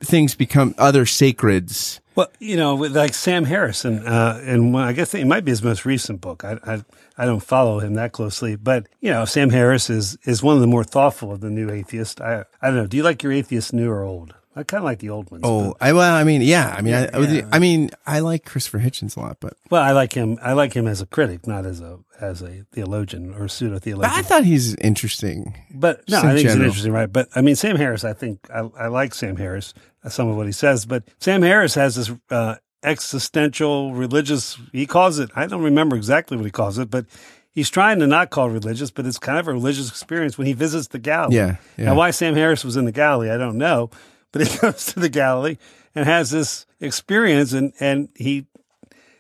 things 0.02 0.34
become 0.34 0.74
other 0.78 1.06
sacreds. 1.06 2.00
Well, 2.20 2.30
you 2.40 2.58
know, 2.58 2.76
with 2.76 2.98
like 2.98 3.14
Sam 3.14 3.46
Harrison, 3.46 4.06
uh, 4.06 4.42
and 4.44 4.76
I 4.76 4.92
guess 4.92 5.14
it 5.14 5.26
might 5.26 5.46
be 5.46 5.52
his 5.52 5.64
most 5.64 5.86
recent 5.86 6.20
book. 6.20 6.44
I, 6.44 6.60
I 6.66 6.84
I 7.18 7.26
don't 7.26 7.40
follow 7.40 7.80
him 7.80 7.94
that 7.94 8.12
closely, 8.12 8.58
but 8.58 8.88
you 9.00 9.10
know, 9.10 9.24
Sam 9.24 9.52
Harris 9.52 9.90
is 9.90 10.18
is 10.26 10.44
one 10.44 10.56
of 10.56 10.60
the 10.60 10.68
more 10.68 10.84
thoughtful 10.84 11.32
of 11.32 11.40
the 11.40 11.50
new 11.50 11.72
atheists. 11.72 12.20
I 12.20 12.44
I 12.62 12.68
don't 12.68 12.76
know. 12.76 12.88
Do 12.88 12.98
you 12.98 13.04
like 13.04 13.24
your 13.24 13.32
atheists 13.32 13.72
new 13.72 13.90
or 13.90 14.04
old? 14.04 14.36
I 14.56 14.64
kind 14.64 14.80
of 14.80 14.86
like 14.86 15.00
the 15.00 15.10
old 15.10 15.30
ones. 15.30 15.44
Oh, 15.46 15.76
I, 15.80 15.94
well, 15.94 16.16
I 16.16 16.24
mean, 16.24 16.42
yeah, 16.42 16.74
I 16.76 16.82
mean, 16.82 16.94
I, 16.96 17.06
I, 17.14 17.20
Yeah. 17.20 17.50
I 17.52 17.60
mean, 17.60 17.92
I 18.06 18.20
like 18.20 18.46
Christopher 18.46 18.80
Hitchens 18.80 19.16
a 19.16 19.20
lot, 19.20 19.38
but 19.40 19.54
Well, 19.70 19.82
I 19.82 19.92
like 19.92 20.14
him. 20.14 20.40
I 20.42 20.54
like 20.54 20.74
him 20.74 20.88
as 20.88 21.02
a 21.02 21.06
critic, 21.06 21.46
not 21.46 21.66
as 21.66 21.82
a 21.82 22.00
as 22.20 22.42
a 22.42 22.66
theologian 22.74 23.34
or 23.34 23.48
pseudo 23.48 23.80
theologian. 23.80 24.18
I 24.18 24.24
thought 24.24 24.44
he's 24.44 24.76
interesting. 24.76 25.56
But 25.72 26.08
no, 26.10 26.18
I 26.18 26.32
in 26.32 26.36
think 26.36 26.48
he's 26.48 26.56
an 26.56 26.64
interesting 26.64 26.92
right. 26.92 27.12
But 27.12 27.30
I 27.36 27.42
mean, 27.42 27.56
Sam 27.56 27.76
Harris, 27.76 28.04
I 28.04 28.14
think 28.14 28.40
I, 28.54 28.70
I 28.78 28.88
like 28.88 29.14
Sam 29.14 29.38
Harris, 29.38 29.74
uh, 30.04 30.10
some 30.10 30.28
of 30.28 30.36
what 30.36 30.48
he 30.48 30.52
says. 30.52 30.86
But 30.86 31.04
Sam 31.20 31.42
Harris 31.44 31.76
has 31.76 31.96
this 31.96 32.12
uh, 32.32 32.56
existential 32.84 33.94
religious. 33.94 34.58
He 34.72 34.86
calls 34.86 35.20
it. 35.20 35.30
I 35.36 35.46
don't 35.46 35.64
remember 35.64 35.96
exactly 35.96 36.38
what 36.38 36.46
he 36.46 36.52
calls 36.52 36.78
it, 36.78 36.90
but 36.90 37.06
he's 37.52 37.70
trying 37.70 38.00
to 38.00 38.08
not 38.08 38.30
call 38.32 38.50
it 38.50 38.54
religious. 38.54 38.92
But 38.92 39.06
it's 39.06 39.20
kind 39.20 39.38
of 39.38 39.48
a 39.48 39.54
religious 39.54 39.90
experience 39.90 40.38
when 40.38 40.48
he 40.48 40.54
visits 40.54 40.88
the 40.88 41.00
Galilee. 41.00 41.36
Yeah, 41.36 41.56
yeah. 41.78 41.86
Now, 41.86 41.96
why 41.96 42.12
Sam 42.12 42.36
Harris 42.36 42.64
was 42.66 42.76
in 42.78 42.86
the 42.86 42.92
Galilee, 42.92 43.30
I 43.30 43.38
don't 43.38 43.58
know, 43.58 43.92
but 44.32 44.46
he 44.46 44.58
goes 44.62 44.86
to 44.88 45.00
the 45.00 45.10
Galilee 45.10 45.58
and 45.96 46.06
has 46.06 46.32
this 46.32 46.66
experience, 46.80 47.54
and 47.54 47.74
and 47.80 48.10
he 48.16 48.48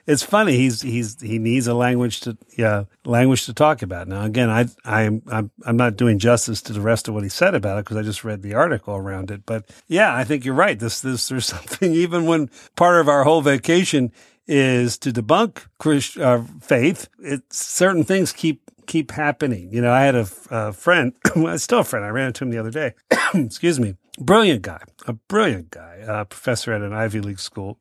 it's 0.09 0.23
funny. 0.23 0.57
He's 0.57 0.81
he's 0.81 1.21
he 1.21 1.37
needs 1.37 1.67
a 1.67 1.75
language 1.75 2.21
to 2.21 2.35
yeah 2.57 2.85
language 3.05 3.45
to 3.45 3.53
talk 3.53 3.83
about. 3.83 4.07
Now 4.07 4.23
again, 4.23 4.49
I 4.49 4.65
I'm 4.83 5.21
I'm 5.27 5.51
I'm 5.63 5.77
not 5.77 5.97
doing 5.97 6.17
justice 6.17 6.63
to 6.63 6.73
the 6.73 6.81
rest 6.81 7.07
of 7.07 7.13
what 7.13 7.21
he 7.21 7.29
said 7.29 7.53
about 7.53 7.77
it 7.77 7.85
because 7.85 7.97
I 7.97 8.01
just 8.01 8.23
read 8.23 8.41
the 8.41 8.55
article 8.55 8.95
around 8.95 9.29
it. 9.29 9.45
But 9.45 9.69
yeah, 9.87 10.15
I 10.15 10.23
think 10.23 10.45
you're 10.45 10.55
right. 10.55 10.79
This 10.79 11.01
this 11.01 11.27
there's 11.27 11.45
something 11.57 11.93
even 11.93 12.25
when 12.25 12.49
part 12.75 12.99
of 12.99 13.07
our 13.07 13.23
whole 13.23 13.41
vacation 13.41 14.11
is 14.47 14.97
to 14.97 15.11
debunk 15.11 15.65
Christ, 15.77 16.17
uh, 16.17 16.41
faith. 16.59 17.07
It 17.19 17.43
certain 17.53 18.03
things 18.03 18.33
keep 18.33 18.63
keep 18.87 19.11
happening. 19.11 19.71
You 19.71 19.81
know, 19.81 19.91
I 19.91 20.01
had 20.01 20.15
a, 20.15 20.27
a 20.49 20.73
friend, 20.73 21.13
still 21.57 21.79
a 21.79 21.83
friend. 21.83 22.03
I 22.03 22.09
ran 22.09 22.27
into 22.27 22.43
him 22.43 22.49
the 22.49 22.57
other 22.57 22.71
day. 22.71 22.95
Excuse 23.35 23.79
me. 23.79 23.95
Brilliant 24.21 24.63
guy, 24.63 24.81
a 25.07 25.13
brilliant 25.13 25.71
guy, 25.71 26.01
uh, 26.01 26.25
professor 26.25 26.73
at 26.73 26.81
an 26.81 26.91
Ivy 26.91 27.21
League 27.21 27.39
school, 27.39 27.79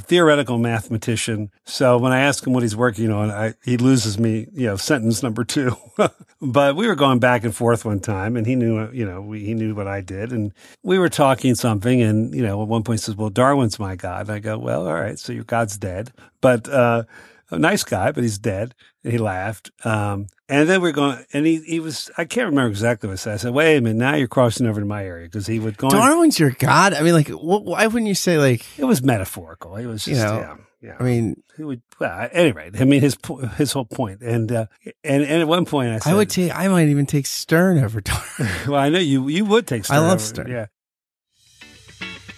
theoretical 0.00 0.56
mathematician. 0.56 1.50
So 1.64 1.98
when 1.98 2.12
I 2.12 2.20
ask 2.20 2.46
him 2.46 2.54
what 2.54 2.62
he's 2.62 2.74
working 2.74 3.12
on, 3.12 3.30
I, 3.30 3.54
he 3.62 3.76
loses 3.76 4.18
me, 4.18 4.46
you 4.54 4.66
know, 4.68 4.76
sentence 4.76 5.22
number 5.22 5.44
two. 5.44 5.76
but 6.40 6.76
we 6.76 6.86
were 6.86 6.94
going 6.94 7.18
back 7.18 7.44
and 7.44 7.54
forth 7.54 7.84
one 7.84 8.00
time 8.00 8.36
and 8.36 8.46
he 8.46 8.54
knew, 8.54 8.90
you 8.90 9.04
know, 9.04 9.20
we, 9.20 9.44
he 9.44 9.52
knew 9.52 9.74
what 9.74 9.86
I 9.86 10.00
did 10.00 10.32
and 10.32 10.52
we 10.82 10.98
were 10.98 11.10
talking 11.10 11.54
something 11.54 12.00
and, 12.00 12.34
you 12.34 12.42
know, 12.42 12.62
at 12.62 12.68
one 12.68 12.82
point 12.82 13.00
he 13.00 13.04
says, 13.04 13.16
well, 13.16 13.28
Darwin's 13.28 13.78
my 13.78 13.96
God. 13.96 14.28
And 14.28 14.30
I 14.30 14.38
go, 14.38 14.56
well, 14.58 14.86
all 14.86 14.94
right. 14.94 15.18
So 15.18 15.34
your 15.34 15.44
God's 15.44 15.76
dead, 15.76 16.10
but, 16.40 16.68
uh, 16.70 17.04
a 17.50 17.58
nice 17.58 17.84
guy, 17.84 18.12
but 18.12 18.22
he's 18.22 18.38
dead. 18.38 18.74
And 19.04 19.12
he 19.12 19.18
laughed. 19.18 19.70
Um, 19.84 20.26
and 20.48 20.68
then 20.68 20.80
we're 20.80 20.92
going, 20.92 21.24
and 21.32 21.46
he, 21.46 21.56
he 21.62 21.80
was, 21.80 22.10
I 22.18 22.24
can't 22.24 22.48
remember 22.48 22.70
exactly 22.70 23.08
what 23.08 23.14
I 23.14 23.16
said. 23.16 23.34
I 23.34 23.36
said, 23.36 23.54
wait 23.54 23.76
a 23.76 23.80
minute, 23.80 23.98
now 23.98 24.14
you're 24.16 24.28
crossing 24.28 24.66
over 24.66 24.80
to 24.80 24.86
my 24.86 25.04
area 25.04 25.26
because 25.26 25.46
he 25.46 25.58
would 25.58 25.76
go, 25.76 25.88
Darwin's 25.90 26.38
your 26.38 26.50
god. 26.50 26.92
I 26.94 27.02
mean, 27.02 27.14
like, 27.14 27.28
wh- 27.28 27.64
why 27.64 27.86
wouldn't 27.86 28.06
you 28.08 28.14
say 28.14 28.38
like, 28.38 28.64
it 28.78 28.84
was 28.84 29.02
metaphorical. 29.02 29.76
It 29.76 29.86
was 29.86 30.04
just, 30.04 30.18
You 30.20 30.24
know, 30.26 30.38
yeah. 30.38 30.56
Yeah. 30.82 30.96
I 31.00 31.02
mean, 31.04 31.42
he 31.56 31.64
would? 31.64 31.80
Well, 31.98 32.10
at 32.10 32.30
any 32.34 32.52
rate, 32.52 32.78
I 32.80 32.84
mean 32.84 33.00
his 33.00 33.16
his 33.56 33.72
whole 33.72 33.86
point, 33.86 34.20
and 34.20 34.52
uh, 34.52 34.66
and 35.02 35.24
and 35.24 35.40
at 35.40 35.48
one 35.48 35.64
point 35.64 35.90
I 35.90 35.98
said, 35.98 36.12
I 36.12 36.14
would 36.14 36.28
take, 36.30 36.54
I 36.56 36.68
might 36.68 36.88
even 36.88 37.06
take 37.06 37.26
Stern 37.26 37.82
over 37.82 38.00
Dark. 38.02 38.22
well, 38.68 38.76
I 38.78 38.90
know 38.90 38.98
you 38.98 39.26
you 39.28 39.46
would 39.46 39.66
take. 39.66 39.86
Stern 39.86 39.96
I 39.96 40.00
love 40.00 40.10
over- 40.12 40.22
Stern. 40.22 40.50
Yeah. 40.50 40.66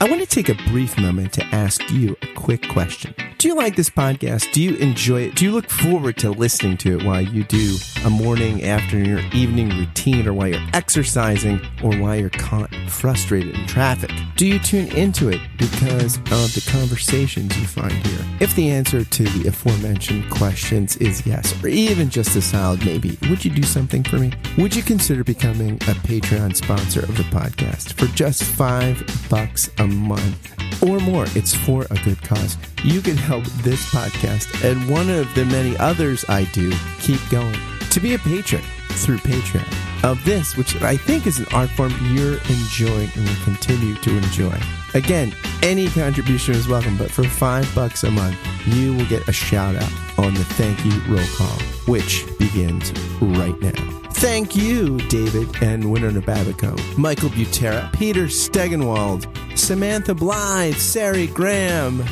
I 0.01 0.09
want 0.09 0.21
to 0.21 0.29
take 0.29 0.49
a 0.49 0.55
brief 0.71 0.97
moment 0.97 1.33
to 1.33 1.45
ask 1.47 1.91
you 1.91 2.17
a 2.23 2.33
quick 2.35 2.69
question. 2.69 3.13
Do 3.39 3.49
you 3.49 3.57
like 3.57 3.75
this 3.75 3.91
podcast? 3.91 4.53
Do 4.53 4.63
you 4.63 4.77
enjoy 4.77 5.23
it? 5.23 5.35
Do 5.35 5.45
you 5.45 5.51
look 5.51 5.69
forward 5.69 6.17
to 6.19 6.31
listening 6.31 6.77
to 6.79 6.99
it 6.99 7.05
while 7.05 7.21
you 7.21 7.43
do 7.43 7.77
a 8.05 8.11
morning, 8.11 8.65
afternoon, 8.65 9.19
or 9.19 9.37
evening 9.37 9.71
routine, 9.71 10.29
or 10.29 10.33
while 10.33 10.49
you're 10.49 10.69
exercising, 10.73 11.61
or 11.83 11.97
while 11.97 12.15
you're 12.15 12.31
caught 12.31 12.73
frustrated 12.89 13.57
in 13.57 13.67
traffic? 13.67 14.13
Do 14.37 14.47
you 14.47 14.61
tune 14.61 14.87
into 14.97 15.31
it 15.31 15.41
because 15.57 16.17
of 16.17 16.55
the 16.55 16.69
conversations 16.71 17.59
you 17.59 17.67
find 17.67 17.93
here? 17.93 18.25
If 18.41 18.55
the 18.55 18.71
answer 18.71 19.05
to 19.05 19.23
the 19.25 19.49
aforementioned 19.49 20.31
questions 20.31 20.97
is 20.99 21.27
yes, 21.27 21.53
or 21.63 21.69
even 21.69 22.09
just 22.09 22.37
a 22.37 22.43
solid 22.43 22.85
maybe, 22.85 23.19
would 23.29 23.45
you 23.45 23.51
do 23.51 23.65
something 23.65 24.05
for 24.05 24.19
me? 24.19 24.33
Would 24.59 24.77
you 24.77 24.83
consider 24.83 25.25
becoming 25.25 25.75
a 25.75 25.95
Patreon 26.07 26.55
sponsor 26.55 27.01
of 27.01 27.17
the 27.17 27.25
podcast 27.25 27.95
for 27.95 28.07
just 28.15 28.45
five 28.45 29.05
bucks 29.29 29.71
a 29.79 29.88
month 29.89 30.83
or 30.83 30.99
more? 31.01 31.27
It's 31.35 31.55
for 31.55 31.87
a 31.91 31.99
good 32.05 32.23
cause. 32.23 32.57
You 32.85 33.01
can 33.01 33.17
help 33.17 33.45
this 33.63 33.85
podcast 33.91 34.65
and 34.65 34.89
one 34.89 35.11
of 35.11 35.33
the 35.35 35.45
many 35.47 35.77
others 35.79 36.25
I 36.29 36.45
do 36.53 36.73
keep 37.01 37.21
going. 37.31 37.59
To 37.91 38.01
be 38.01 38.15
a 38.15 38.19
patron 38.19 38.63
through 38.91 39.19
Patreon 39.19 39.67
of 40.05 40.23
this, 40.25 40.57
which 40.57 40.81
I 40.83 40.97
think 40.97 41.27
is 41.27 41.39
an 41.39 41.47
art 41.53 41.71
form 41.71 41.93
you're 42.13 42.39
enjoying 42.39 43.11
and 43.15 43.29
will 43.29 43.45
continue 43.45 43.95
to 43.97 44.17
enjoy. 44.17 44.59
Again, 44.95 45.35
any 45.63 45.89
contribution 45.89 46.55
is 46.55 46.69
welcome, 46.69 46.97
but 46.97 47.11
for 47.11 47.25
five 47.25 47.73
bucks 47.75 48.05
a 48.05 48.11
month, 48.11 48.37
you 48.67 48.95
will 48.95 49.07
get 49.07 49.27
a 49.29 49.33
shout 49.33 49.77
out 49.77 49.93
on 50.19 50.35
the 50.35 50.45
thank 50.45 50.85
you 50.85 50.93
roll 51.13 51.27
call, 51.37 51.59
which 51.87 52.25
begins 52.39 52.93
right 53.21 53.59
now. 53.61 54.08
Thank 54.21 54.57
you, 54.57 54.99
David 55.09 55.49
and 55.63 55.93
Winona 55.93 56.21
Babico, 56.21 56.77
Michael 56.99 57.29
Butera, 57.29 57.93
Peter 57.93 58.25
Stegenwald, 58.25 59.27
Samantha 59.57 60.13
Blythe, 60.13 60.75
Sari 60.75 61.29
Graham, 61.29 62.05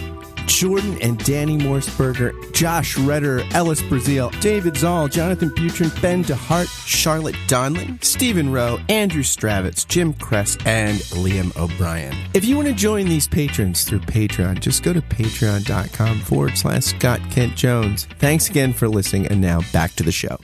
Jordan 0.46 0.96
and 1.02 1.18
Danny 1.24 1.58
Morseberger, 1.58 2.32
Josh 2.52 2.96
Redder, 2.96 3.42
Ellis 3.50 3.82
Brazil, 3.82 4.30
David 4.40 4.76
Zoll, 4.76 5.08
Jonathan 5.08 5.50
Butrin, 5.50 6.00
Ben 6.00 6.22
DeHart, 6.22 6.68
Charlotte 6.86 7.34
Donlin, 7.48 8.02
Stephen 8.04 8.52
Rowe, 8.52 8.78
Andrew 8.88 9.24
Stravitz, 9.24 9.84
Jim 9.86 10.14
Kress, 10.14 10.56
and 10.64 10.98
Liam 10.98 11.54
O'Brien. 11.56 12.14
If 12.34 12.44
you 12.44 12.54
want 12.54 12.68
to 12.68 12.74
join 12.74 13.06
these 13.06 13.26
patrons 13.26 13.82
through 13.82 14.00
Patreon, 14.00 14.60
just 14.60 14.84
go 14.84 14.92
to 14.92 15.02
patreon.com 15.02 16.20
forward 16.20 16.56
slash 16.56 16.84
Scott 16.84 17.20
Kent 17.32 17.56
Jones. 17.56 18.06
Thanks 18.20 18.48
again 18.48 18.72
for 18.72 18.86
listening, 18.86 19.26
and 19.26 19.40
now 19.40 19.62
back 19.72 19.94
to 19.96 20.04
the 20.04 20.12
show. 20.12 20.38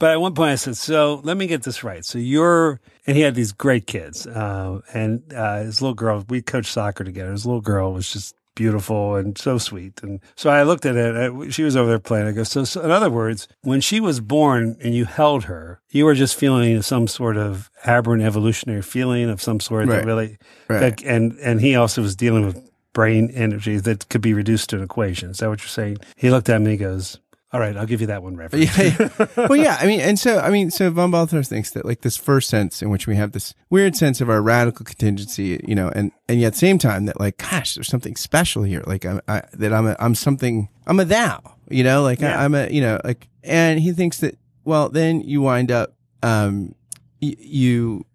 But 0.00 0.10
at 0.10 0.20
one 0.20 0.34
point 0.34 0.50
I 0.50 0.54
said, 0.56 0.76
so 0.76 1.20
let 1.22 1.36
me 1.36 1.46
get 1.46 1.62
this 1.62 1.84
right. 1.84 2.04
So 2.04 2.18
you're, 2.18 2.80
and 3.06 3.16
he 3.16 3.22
had 3.22 3.34
these 3.36 3.52
great 3.52 3.86
kids. 3.86 4.26
Uh, 4.26 4.80
and 4.92 5.22
uh, 5.32 5.58
his 5.60 5.80
little 5.80 5.94
girl, 5.94 6.24
we 6.28 6.42
coached 6.42 6.72
soccer 6.72 7.04
together. 7.04 7.30
His 7.30 7.46
little 7.46 7.60
girl 7.60 7.92
was 7.92 8.12
just 8.12 8.34
beautiful 8.56 9.14
and 9.14 9.38
so 9.38 9.58
sweet. 9.58 10.02
And 10.02 10.20
so 10.36 10.50
I 10.50 10.62
looked 10.64 10.84
at 10.86 10.96
it. 10.96 11.52
She 11.52 11.62
was 11.62 11.76
over 11.76 11.88
there 11.88 11.98
playing. 11.98 12.26
I 12.26 12.32
go, 12.32 12.42
so, 12.44 12.64
so 12.64 12.80
in 12.80 12.90
other 12.90 13.10
words, 13.10 13.46
when 13.60 13.80
she 13.80 14.00
was 14.00 14.20
born 14.20 14.76
and 14.82 14.94
you 14.94 15.04
held 15.04 15.44
her, 15.44 15.80
you 15.90 16.04
were 16.06 16.14
just 16.14 16.34
feeling 16.34 16.80
some 16.82 17.06
sort 17.06 17.36
of 17.36 17.70
aberrant 17.84 18.22
evolutionary 18.22 18.82
feeling 18.82 19.28
of 19.30 19.40
some 19.40 19.60
sort 19.60 19.86
Right. 19.86 19.96
that 19.96 20.06
really, 20.06 20.38
Right. 20.68 20.80
that, 20.80 21.04
and, 21.04 21.38
and 21.40 21.60
he 21.60 21.76
also 21.76 22.02
was 22.02 22.16
dealing 22.16 22.44
with 22.46 22.58
brain 22.92 23.30
energy 23.34 23.78
that 23.78 24.08
could 24.08 24.20
be 24.22 24.34
reduced 24.34 24.70
to 24.70 24.76
an 24.76 24.82
equation. 24.82 25.30
Is 25.30 25.38
that 25.38 25.48
what 25.48 25.60
you're 25.60 25.68
saying? 25.68 25.98
He 26.16 26.30
looked 26.30 26.48
at 26.48 26.60
me 26.60 26.70
and 26.72 26.80
goes, 26.80 27.18
all 27.52 27.58
right, 27.60 27.76
I'll 27.76 27.86
give 27.86 28.00
you 28.00 28.06
that 28.08 28.22
one 28.22 28.36
reference. 28.36 28.76
yeah, 28.78 29.08
yeah. 29.18 29.26
well, 29.48 29.56
yeah. 29.56 29.76
I 29.80 29.86
mean, 29.86 30.00
and 30.00 30.18
so 30.18 30.38
I 30.38 30.50
mean, 30.50 30.70
so 30.70 30.90
von 30.90 31.10
Balthasar 31.10 31.42
thinks 31.42 31.70
that 31.72 31.84
like 31.84 32.02
this 32.02 32.16
first 32.16 32.48
sense 32.48 32.80
in 32.82 32.90
which 32.90 33.06
we 33.06 33.16
have 33.16 33.32
this 33.32 33.54
weird 33.70 33.96
sense 33.96 34.20
of 34.20 34.30
our 34.30 34.40
radical 34.40 34.84
contingency, 34.84 35.60
you 35.66 35.74
know, 35.74 35.88
and 35.94 36.12
and 36.28 36.40
yet 36.40 36.54
same 36.54 36.78
time 36.78 37.06
that 37.06 37.18
like, 37.18 37.38
gosh, 37.38 37.74
there's 37.74 37.88
something 37.88 38.14
special 38.16 38.62
here. 38.62 38.82
Like 38.86 39.04
I'm 39.04 39.20
I, 39.26 39.42
that 39.54 39.72
I'm 39.72 39.86
a, 39.88 39.96
I'm 39.98 40.14
something 40.14 40.68
I'm 40.86 41.00
a 41.00 41.04
thou, 41.04 41.40
you 41.68 41.82
know, 41.82 42.02
like 42.02 42.20
Yeah. 42.20 42.40
I, 42.40 42.44
I'm 42.44 42.54
a 42.54 42.68
you 42.70 42.80
know 42.82 43.00
like, 43.04 43.28
and 43.42 43.80
he 43.80 43.92
thinks 43.92 44.18
that 44.18 44.38
well, 44.64 44.88
then 44.88 45.20
you 45.22 45.42
wind 45.42 45.72
up 45.72 45.94
um 46.22 46.74
y- 47.20 47.34
you 47.38 48.06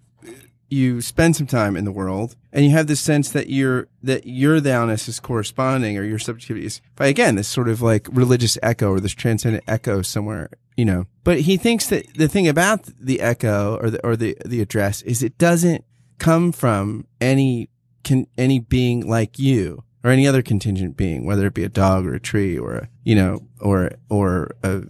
you 0.70 1.02
spend 1.02 1.36
some 1.36 1.48
time 1.48 1.76
in 1.76 1.86
the 1.86 1.92
world 1.92 2.36
and 2.52 2.66
you 2.66 2.72
have 2.72 2.88
this 2.88 3.00
sense 3.00 3.30
that 3.32 3.50
your 3.50 3.88
that 4.02 4.26
your 4.26 4.60
thou-ness 4.60 5.08
is 5.08 5.20
corresponding 5.20 5.98
or 5.98 6.04
your 6.04 6.20
subjectivity 6.20 6.66
is 6.66 6.82
by 6.96 7.08
again 7.08 7.36
this 7.36 7.48
sort 7.48 7.70
of 7.70 7.82
like 7.82 8.08
religious 8.12 8.58
echo 8.64 8.90
or 8.90 9.00
this 9.00 9.14
transcendent 9.14 9.64
echo 9.68 10.02
somewhere 10.02 10.50
you 10.76 10.86
know. 10.86 11.08
But 11.24 11.42
he 11.42 11.58
thinks 11.58 11.88
that 11.88 12.14
the 12.16 12.28
thing 12.28 12.48
about 12.48 12.84
the 13.00 13.22
echo 13.22 13.78
or 13.82 13.90
the 13.90 14.06
or 14.06 14.16
the 14.16 14.38
the 14.46 14.62
address 14.62 15.02
is 15.04 15.24
it 15.24 15.38
doesn't 15.38 15.84
come 16.18 16.52
from 16.52 17.08
any 17.20 17.70
can 18.04 18.28
any 18.38 18.60
being 18.60 19.08
like 19.08 19.40
you 19.40 19.84
or 20.04 20.12
any 20.12 20.28
other 20.28 20.42
contingent 20.42 20.96
being 20.96 21.26
whether 21.26 21.48
it 21.48 21.54
be 21.54 21.64
a 21.64 21.70
dog 21.70 22.06
or 22.06 22.14
a 22.14 22.20
tree 22.20 22.58
or 22.58 22.76
a 22.76 22.90
you 23.04 23.16
know 23.16 23.40
or 23.60 23.92
or 24.10 24.52
a 24.64 24.84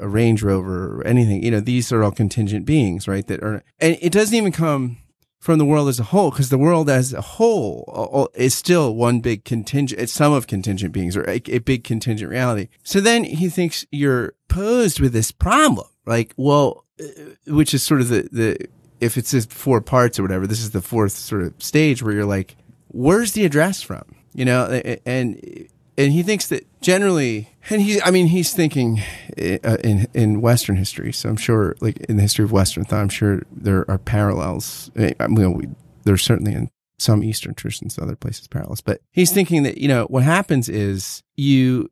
a 0.00 0.08
Range 0.08 0.42
Rover 0.42 1.00
or 1.00 1.06
anything. 1.06 1.42
You 1.42 1.50
know, 1.50 1.60
these 1.60 1.92
are 1.92 2.02
all 2.02 2.12
contingent 2.12 2.66
beings, 2.66 3.06
right? 3.08 3.26
That 3.26 3.42
are, 3.42 3.62
and 3.80 3.96
it 4.00 4.12
doesn't 4.12 4.34
even 4.34 4.52
come 4.52 4.98
from 5.38 5.58
the 5.58 5.64
world 5.64 5.88
as 5.88 6.00
a 6.00 6.04
whole 6.04 6.30
because 6.30 6.48
the 6.48 6.58
world 6.58 6.90
as 6.90 7.12
a 7.12 7.20
whole 7.20 8.28
is 8.34 8.54
still 8.54 8.94
one 8.94 9.20
big 9.20 9.44
contingent. 9.44 10.00
It's 10.00 10.12
some 10.12 10.32
of 10.32 10.46
contingent 10.46 10.92
beings 10.92 11.16
or 11.16 11.22
a, 11.28 11.40
a 11.46 11.58
big 11.58 11.84
contingent 11.84 12.30
reality. 12.30 12.68
So 12.82 13.00
then 13.00 13.22
he 13.24 13.48
thinks 13.48 13.86
you're 13.92 14.34
posed 14.48 14.98
with 14.98 15.12
this 15.12 15.30
problem, 15.30 15.86
like, 16.04 16.34
well, 16.36 16.84
uh, 17.00 17.04
which 17.46 17.74
is 17.74 17.82
sort 17.82 18.00
of 18.00 18.08
the, 18.08 18.28
the, 18.32 18.56
if 19.00 19.16
it's 19.16 19.30
just 19.30 19.52
four 19.52 19.80
parts 19.80 20.18
or 20.18 20.22
whatever, 20.22 20.46
this 20.46 20.60
is 20.60 20.72
the 20.72 20.82
fourth 20.82 21.12
sort 21.12 21.42
of 21.42 21.54
stage 21.62 22.02
where 22.02 22.14
you're 22.14 22.24
like, 22.24 22.56
where's 22.88 23.32
the 23.32 23.44
address 23.44 23.82
from? 23.82 24.04
You 24.34 24.46
know, 24.46 24.66
and, 25.06 25.68
and 25.96 26.12
he 26.12 26.22
thinks 26.22 26.48
that 26.48 26.66
generally, 26.86 27.50
and 27.68 27.82
he's, 27.82 28.00
I 28.04 28.12
mean, 28.12 28.28
he's 28.28 28.52
thinking 28.52 29.02
uh, 29.36 29.76
in 29.82 30.06
in 30.14 30.40
Western 30.40 30.76
history. 30.76 31.12
So 31.12 31.28
I'm 31.28 31.36
sure, 31.36 31.74
like 31.80 31.98
in 32.08 32.14
the 32.14 32.22
history 32.22 32.44
of 32.44 32.52
Western 32.52 32.84
thought, 32.84 33.00
I'm 33.00 33.08
sure 33.08 33.42
there 33.50 33.84
are 33.90 33.98
parallels. 33.98 34.90
I 34.96 35.26
mean, 35.26 35.54
we, 35.54 35.68
there's 36.04 36.22
certainly 36.22 36.52
in 36.52 36.70
some 36.98 37.24
Eastern 37.24 37.54
traditions, 37.54 37.98
other 37.98 38.14
places 38.14 38.46
parallels. 38.46 38.80
But 38.82 39.00
he's 39.10 39.32
thinking 39.32 39.64
that 39.64 39.78
you 39.78 39.88
know 39.88 40.04
what 40.04 40.22
happens 40.22 40.68
is 40.68 41.24
you 41.36 41.90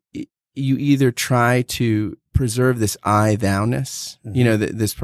you 0.55 0.77
either 0.77 1.11
try 1.11 1.63
to 1.63 2.17
preserve 2.33 2.79
this 2.79 2.97
I 3.03 3.35
thou-ness, 3.35 4.19
you 4.25 4.45
know, 4.45 4.57
this 4.57 4.95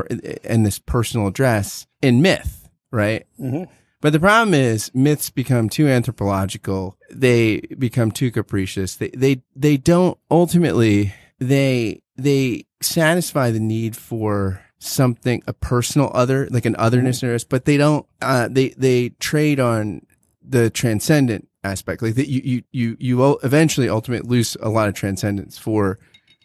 and 0.45 0.65
this 0.65 0.79
personal 0.79 1.27
address 1.27 1.87
in 2.01 2.23
myth, 2.23 2.69
right? 2.93 3.27
Mhm. 3.41 3.67
But 4.01 4.13
the 4.13 4.21
problem 4.21 4.55
is 4.55 4.91
myths 4.95 5.31
become 5.31 5.69
too 5.69 5.87
anthropological. 5.87 6.97
They 7.11 7.61
become 7.79 8.11
too 8.11 8.31
capricious. 8.31 8.97
They, 8.97 9.11
they, 9.11 9.43
they 9.55 9.77
don't 9.77 10.19
ultimately, 10.31 11.15
they, 11.39 12.03
they 12.17 12.67
satisfy 12.81 13.51
the 13.51 13.61
need 13.61 13.97
for 13.97 14.63
something, 14.79 15.43
a 15.47 15.53
personal 15.53 16.11
other, 16.15 16.49
like 16.51 16.65
an 16.65 16.77
otherness 16.79 17.23
us, 17.23 17.45
but 17.45 17.67
they 17.67 17.77
don't, 17.77 18.07
uh, 18.23 18.49
they, 18.51 18.71
they 18.71 19.11
trade 19.21 19.61
on 19.61 20.07
the 20.43 20.71
transcendent 20.71 21.49
aspect. 21.63 22.01
Like 22.01 22.15
that 22.15 22.29
you, 22.29 22.41
you, 22.43 22.63
you, 22.73 22.97
you 22.99 23.39
eventually 23.43 23.91
ultimately 23.91 24.29
lose 24.29 24.57
a 24.63 24.71
lot 24.71 24.89
of 24.89 24.95
transcendence 24.95 25.59
for 25.59 25.99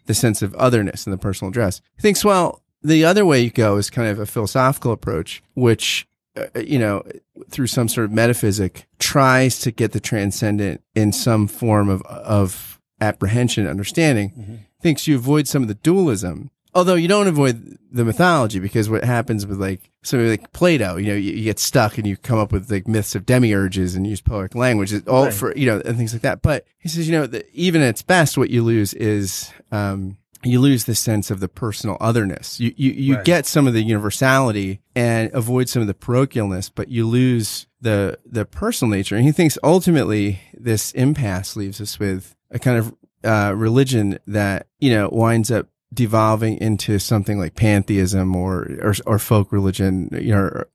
the 0.08 0.14
sense 0.14 0.42
of 0.42 0.54
otherness 0.56 1.08
in 1.08 1.12
the 1.12 1.18
personal 1.18 1.50
address. 1.50 1.82
He 1.96 2.02
thinks, 2.02 2.26
well, 2.26 2.62
the 2.84 3.06
other 3.06 3.26
way 3.26 3.40
you 3.42 3.50
go 3.50 3.78
is 3.78 3.90
kind 3.90 4.10
of 4.10 4.20
a 4.20 4.26
philosophical 4.26 4.92
approach, 4.92 5.42
which 5.56 6.06
you 6.56 6.80
know, 6.80 7.04
through 7.50 7.68
some 7.68 7.88
sort 7.88 8.06
of 8.06 8.12
metaphysic, 8.12 8.88
tries 9.00 9.60
to 9.60 9.72
get 9.72 9.92
the 9.92 10.00
transcendent 10.00 10.82
in 10.96 11.12
some 11.12 11.48
form 11.48 11.90
of 11.90 12.02
of 12.04 12.80
apprehension, 13.02 13.68
understanding. 13.68 14.62
Thinks 14.82 15.08
you 15.08 15.16
avoid 15.16 15.48
some 15.48 15.62
of 15.64 15.68
the 15.68 15.74
dualism, 15.76 16.52
although 16.74 16.96
you 16.96 17.08
don't 17.08 17.28
avoid 17.28 17.78
the 17.92 18.06
mythology 18.06 18.60
because 18.60 18.90
what 18.90 19.04
happens 19.04 19.46
with 19.48 19.60
like 19.60 19.90
something 20.04 20.30
like 20.30 20.52
Plato, 20.54 20.98
you 20.98 21.08
know, 21.08 21.16
you, 21.16 21.32
you 21.34 21.44
get 21.44 21.58
stuck 21.58 21.98
and 21.98 22.06
you 22.06 22.16
come 22.18 22.38
up 22.38 22.52
with 22.52 22.70
like 22.70 22.88
myths 22.88 23.16
of 23.16 23.26
demiurges 23.26 23.96
and 23.96 24.06
use 24.06 24.22
poetic 24.22 24.54
language, 24.54 24.94
all 25.08 25.26
Right. 25.26 25.34
for 25.34 25.56
you 25.58 25.66
know, 25.66 25.82
and 25.84 25.98
things 25.98 26.14
like 26.14 26.22
that. 26.22 26.42
But 26.44 26.66
he 26.78 26.88
says, 26.90 27.08
you 27.10 27.14
know, 27.18 27.26
that 27.28 27.50
even 27.54 27.82
at 27.82 27.90
its 27.90 28.02
best, 28.04 28.38
what 28.38 28.50
you 28.50 28.62
lose 28.64 28.94
is. 28.94 29.52
um 29.72 30.18
you 30.46 30.60
lose 30.62 30.86
the 30.86 30.96
sense 30.96 31.32
of 31.32 31.40
the 31.40 31.48
personal 31.48 31.98
otherness. 32.00 32.60
You 32.60 32.74
you, 32.78 32.92
you 32.92 33.16
Right. 33.16 33.26
get 33.26 33.46
some 33.46 33.68
of 33.68 33.74
the 33.74 33.82
universality 33.82 34.80
and 34.96 35.32
avoid 35.34 35.70
some 35.70 35.82
of 35.82 35.88
the 35.88 35.94
parochialness, 35.94 36.72
but 36.74 36.90
you 36.90 37.08
lose 37.08 37.68
the 37.82 38.18
the 38.26 38.46
personal 38.46 38.92
nature. 38.96 39.16
And 39.16 39.26
he 39.26 39.32
thinks 39.32 39.58
ultimately 39.64 40.40
this 40.54 40.92
impasse 40.94 41.56
leaves 41.56 41.82
us 41.82 42.00
with 42.00 42.36
a 42.52 42.60
kind 42.60 42.78
of 42.78 42.94
uh, 43.24 43.54
religion 43.56 44.20
that 44.28 44.68
you 44.80 44.92
know 44.92 45.10
winds 45.12 45.50
up 45.52 45.68
devolving 45.94 46.58
into 46.58 47.00
something 47.00 47.40
like 47.40 47.56
pantheism 47.56 48.36
or 48.36 48.68
or, 48.82 48.94
or 49.06 49.18
folk 49.20 49.52
religion, 49.52 50.10
you 50.12 50.32
know, 50.34 50.42
or, 50.42 50.68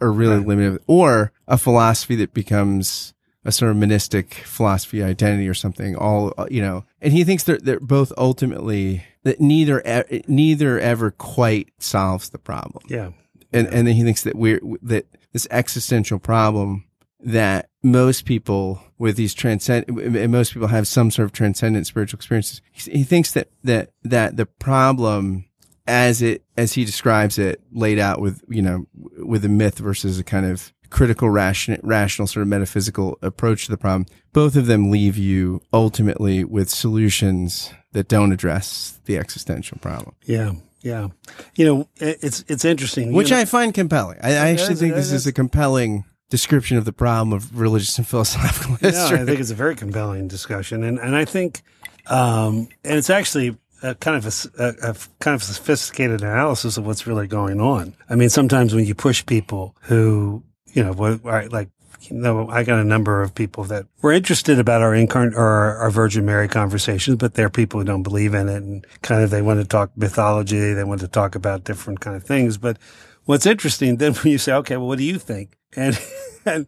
or 0.00 0.12
really 0.12 0.36
Right. 0.38 0.46
limited, 0.46 0.80
or 0.86 1.32
a 1.48 1.58
philosophy 1.58 2.14
that 2.16 2.32
becomes 2.32 3.12
a 3.44 3.52
sort 3.52 3.70
of 3.70 3.76
monistic 3.76 4.34
philosophy 4.34 5.02
identity 5.02 5.48
or 5.48 5.54
something 5.54 5.96
all 5.96 6.32
you 6.50 6.60
know. 6.60 6.84
And 7.00 7.12
he 7.12 7.24
thinks 7.24 7.44
they're 7.44 7.58
they're 7.58 7.80
both 7.80 8.12
ultimately 8.16 9.04
that 9.22 9.40
neither 9.40 9.82
neither 10.26 10.78
ever 10.78 11.10
quite 11.10 11.70
solves 11.78 12.30
the 12.30 12.38
problem. 12.38 12.84
Yeah. 12.88 13.10
and 13.52 13.66
and 13.68 13.86
then 13.86 13.94
he 13.94 14.02
thinks 14.02 14.22
that 14.22 14.36
we're 14.36 14.60
that 14.82 15.06
this 15.32 15.46
existential 15.50 16.18
problem 16.18 16.84
that 17.20 17.68
most 17.82 18.24
people 18.24 18.80
with 18.98 19.16
these 19.16 19.34
transcend 19.34 19.84
and 19.88 20.30
most 20.32 20.52
people 20.52 20.68
have 20.68 20.86
some 20.86 21.10
sort 21.10 21.26
of 21.26 21.32
transcendent 21.32 21.86
spiritual 21.86 22.16
experiences 22.16 22.62
he, 22.70 22.98
he 22.98 23.04
thinks 23.04 23.32
that 23.32 23.48
that 23.64 23.90
that 24.04 24.36
the 24.36 24.46
problem 24.46 25.44
as 25.88 26.22
it 26.22 26.44
as 26.56 26.74
he 26.74 26.84
describes 26.84 27.38
it 27.38 27.60
laid 27.72 27.98
out 27.98 28.20
with 28.20 28.42
you 28.48 28.62
know 28.62 28.86
with 29.18 29.44
a 29.44 29.48
myth 29.48 29.78
versus 29.78 30.18
a 30.18 30.24
kind 30.24 30.46
of 30.46 30.72
critical 30.90 31.28
ration, 31.30 31.78
rational 31.82 32.26
sort 32.26 32.42
of 32.42 32.48
metaphysical 32.48 33.18
approach 33.22 33.64
to 33.66 33.70
the 33.70 33.76
problem 33.76 34.06
both 34.32 34.56
of 34.56 34.66
them 34.66 34.90
leave 34.90 35.16
you 35.16 35.60
ultimately 35.72 36.44
with 36.44 36.68
solutions 36.70 37.70
that 37.92 38.08
don't 38.08 38.32
address 38.32 39.00
the 39.06 39.16
existential 39.18 39.78
problem 39.80 40.14
Yeah. 40.24 40.52
Yeah. 40.80 41.08
You 41.56 41.64
know, 41.66 41.88
it's 41.96 42.44
it's 42.46 42.64
interesting. 42.64 43.12
which 43.12 43.30
You 43.30 43.36
know- 43.36 43.42
I 43.42 43.46
find 43.46 43.74
compelling. 43.74 44.18
I, 44.22 44.28
I 44.30 44.32
actually 44.50 44.74
is, 44.74 44.80
think 44.80 44.94
this 44.94 45.06
is 45.06 45.12
is. 45.22 45.26
a 45.26 45.32
compelling 45.32 46.04
description 46.30 46.76
of 46.76 46.84
the 46.84 46.92
problem 46.92 47.32
of 47.32 47.58
religious 47.58 47.98
and 47.98 48.06
philosophical 48.06 48.76
No, 48.80 48.88
history. 48.88 49.18
I 49.18 49.24
think 49.24 49.40
it's 49.40 49.50
a 49.50 49.56
very 49.56 49.74
compelling 49.74 50.28
discussion, 50.28 50.84
and 50.84 50.98
and 51.00 51.16
I 51.16 51.24
think, 51.24 51.62
um, 52.06 52.68
and 52.84 52.96
it's 52.96 53.10
actually 53.10 53.56
a 53.82 53.96
kind 53.96 54.16
of 54.16 54.46
a 54.58 54.94
kind 55.18 55.34
of 55.34 55.42
sophisticated 55.42 56.22
analysis 56.22 56.76
of 56.76 56.86
what's 56.86 57.06
really 57.08 57.26
going 57.26 57.60
on. 57.60 57.94
I 58.08 58.14
mean, 58.14 58.28
sometimes 58.28 58.72
when 58.72 58.84
you 58.86 58.94
push 58.94 59.26
people 59.26 59.74
who, 59.82 60.44
you 60.78 60.84
know, 60.84 60.92
what, 60.92 61.52
like. 61.52 61.68
You 62.02 62.16
know, 62.16 62.48
I 62.48 62.62
got 62.62 62.78
a 62.78 62.84
number 62.84 63.22
of 63.22 63.34
people 63.34 63.64
that 63.64 63.86
were 64.02 64.12
interested 64.12 64.60
about 64.60 64.82
our 64.82 64.92
incarn 64.92 65.34
or 65.34 65.42
our, 65.42 65.76
our 65.78 65.90
Virgin 65.90 66.24
Mary 66.24 66.46
conversations, 66.46 67.16
but 67.16 67.34
they're 67.34 67.50
people 67.50 67.80
who 67.80 67.84
don't 67.84 68.04
believe 68.04 68.34
in 68.34 68.48
it 68.48 68.62
and 68.62 68.86
kind 69.02 69.24
of 69.24 69.30
they 69.30 69.42
want 69.42 69.60
to 69.60 69.66
talk 69.66 69.90
mythology, 69.96 70.72
they 70.74 70.84
want 70.84 71.00
to 71.00 71.08
talk 71.08 71.34
about 71.34 71.64
different 71.64 71.98
kind 71.98 72.16
of 72.16 72.22
things. 72.22 72.56
But 72.56 72.78
what's 73.24 73.46
interesting 73.46 73.96
then 73.96 74.14
when 74.14 74.30
you 74.32 74.38
say, 74.38 74.52
okay, 74.52 74.76
well, 74.76 74.86
what 74.86 74.98
do 74.98 75.04
you 75.04 75.18
think? 75.18 75.58
And 75.76 76.00
and 76.46 76.66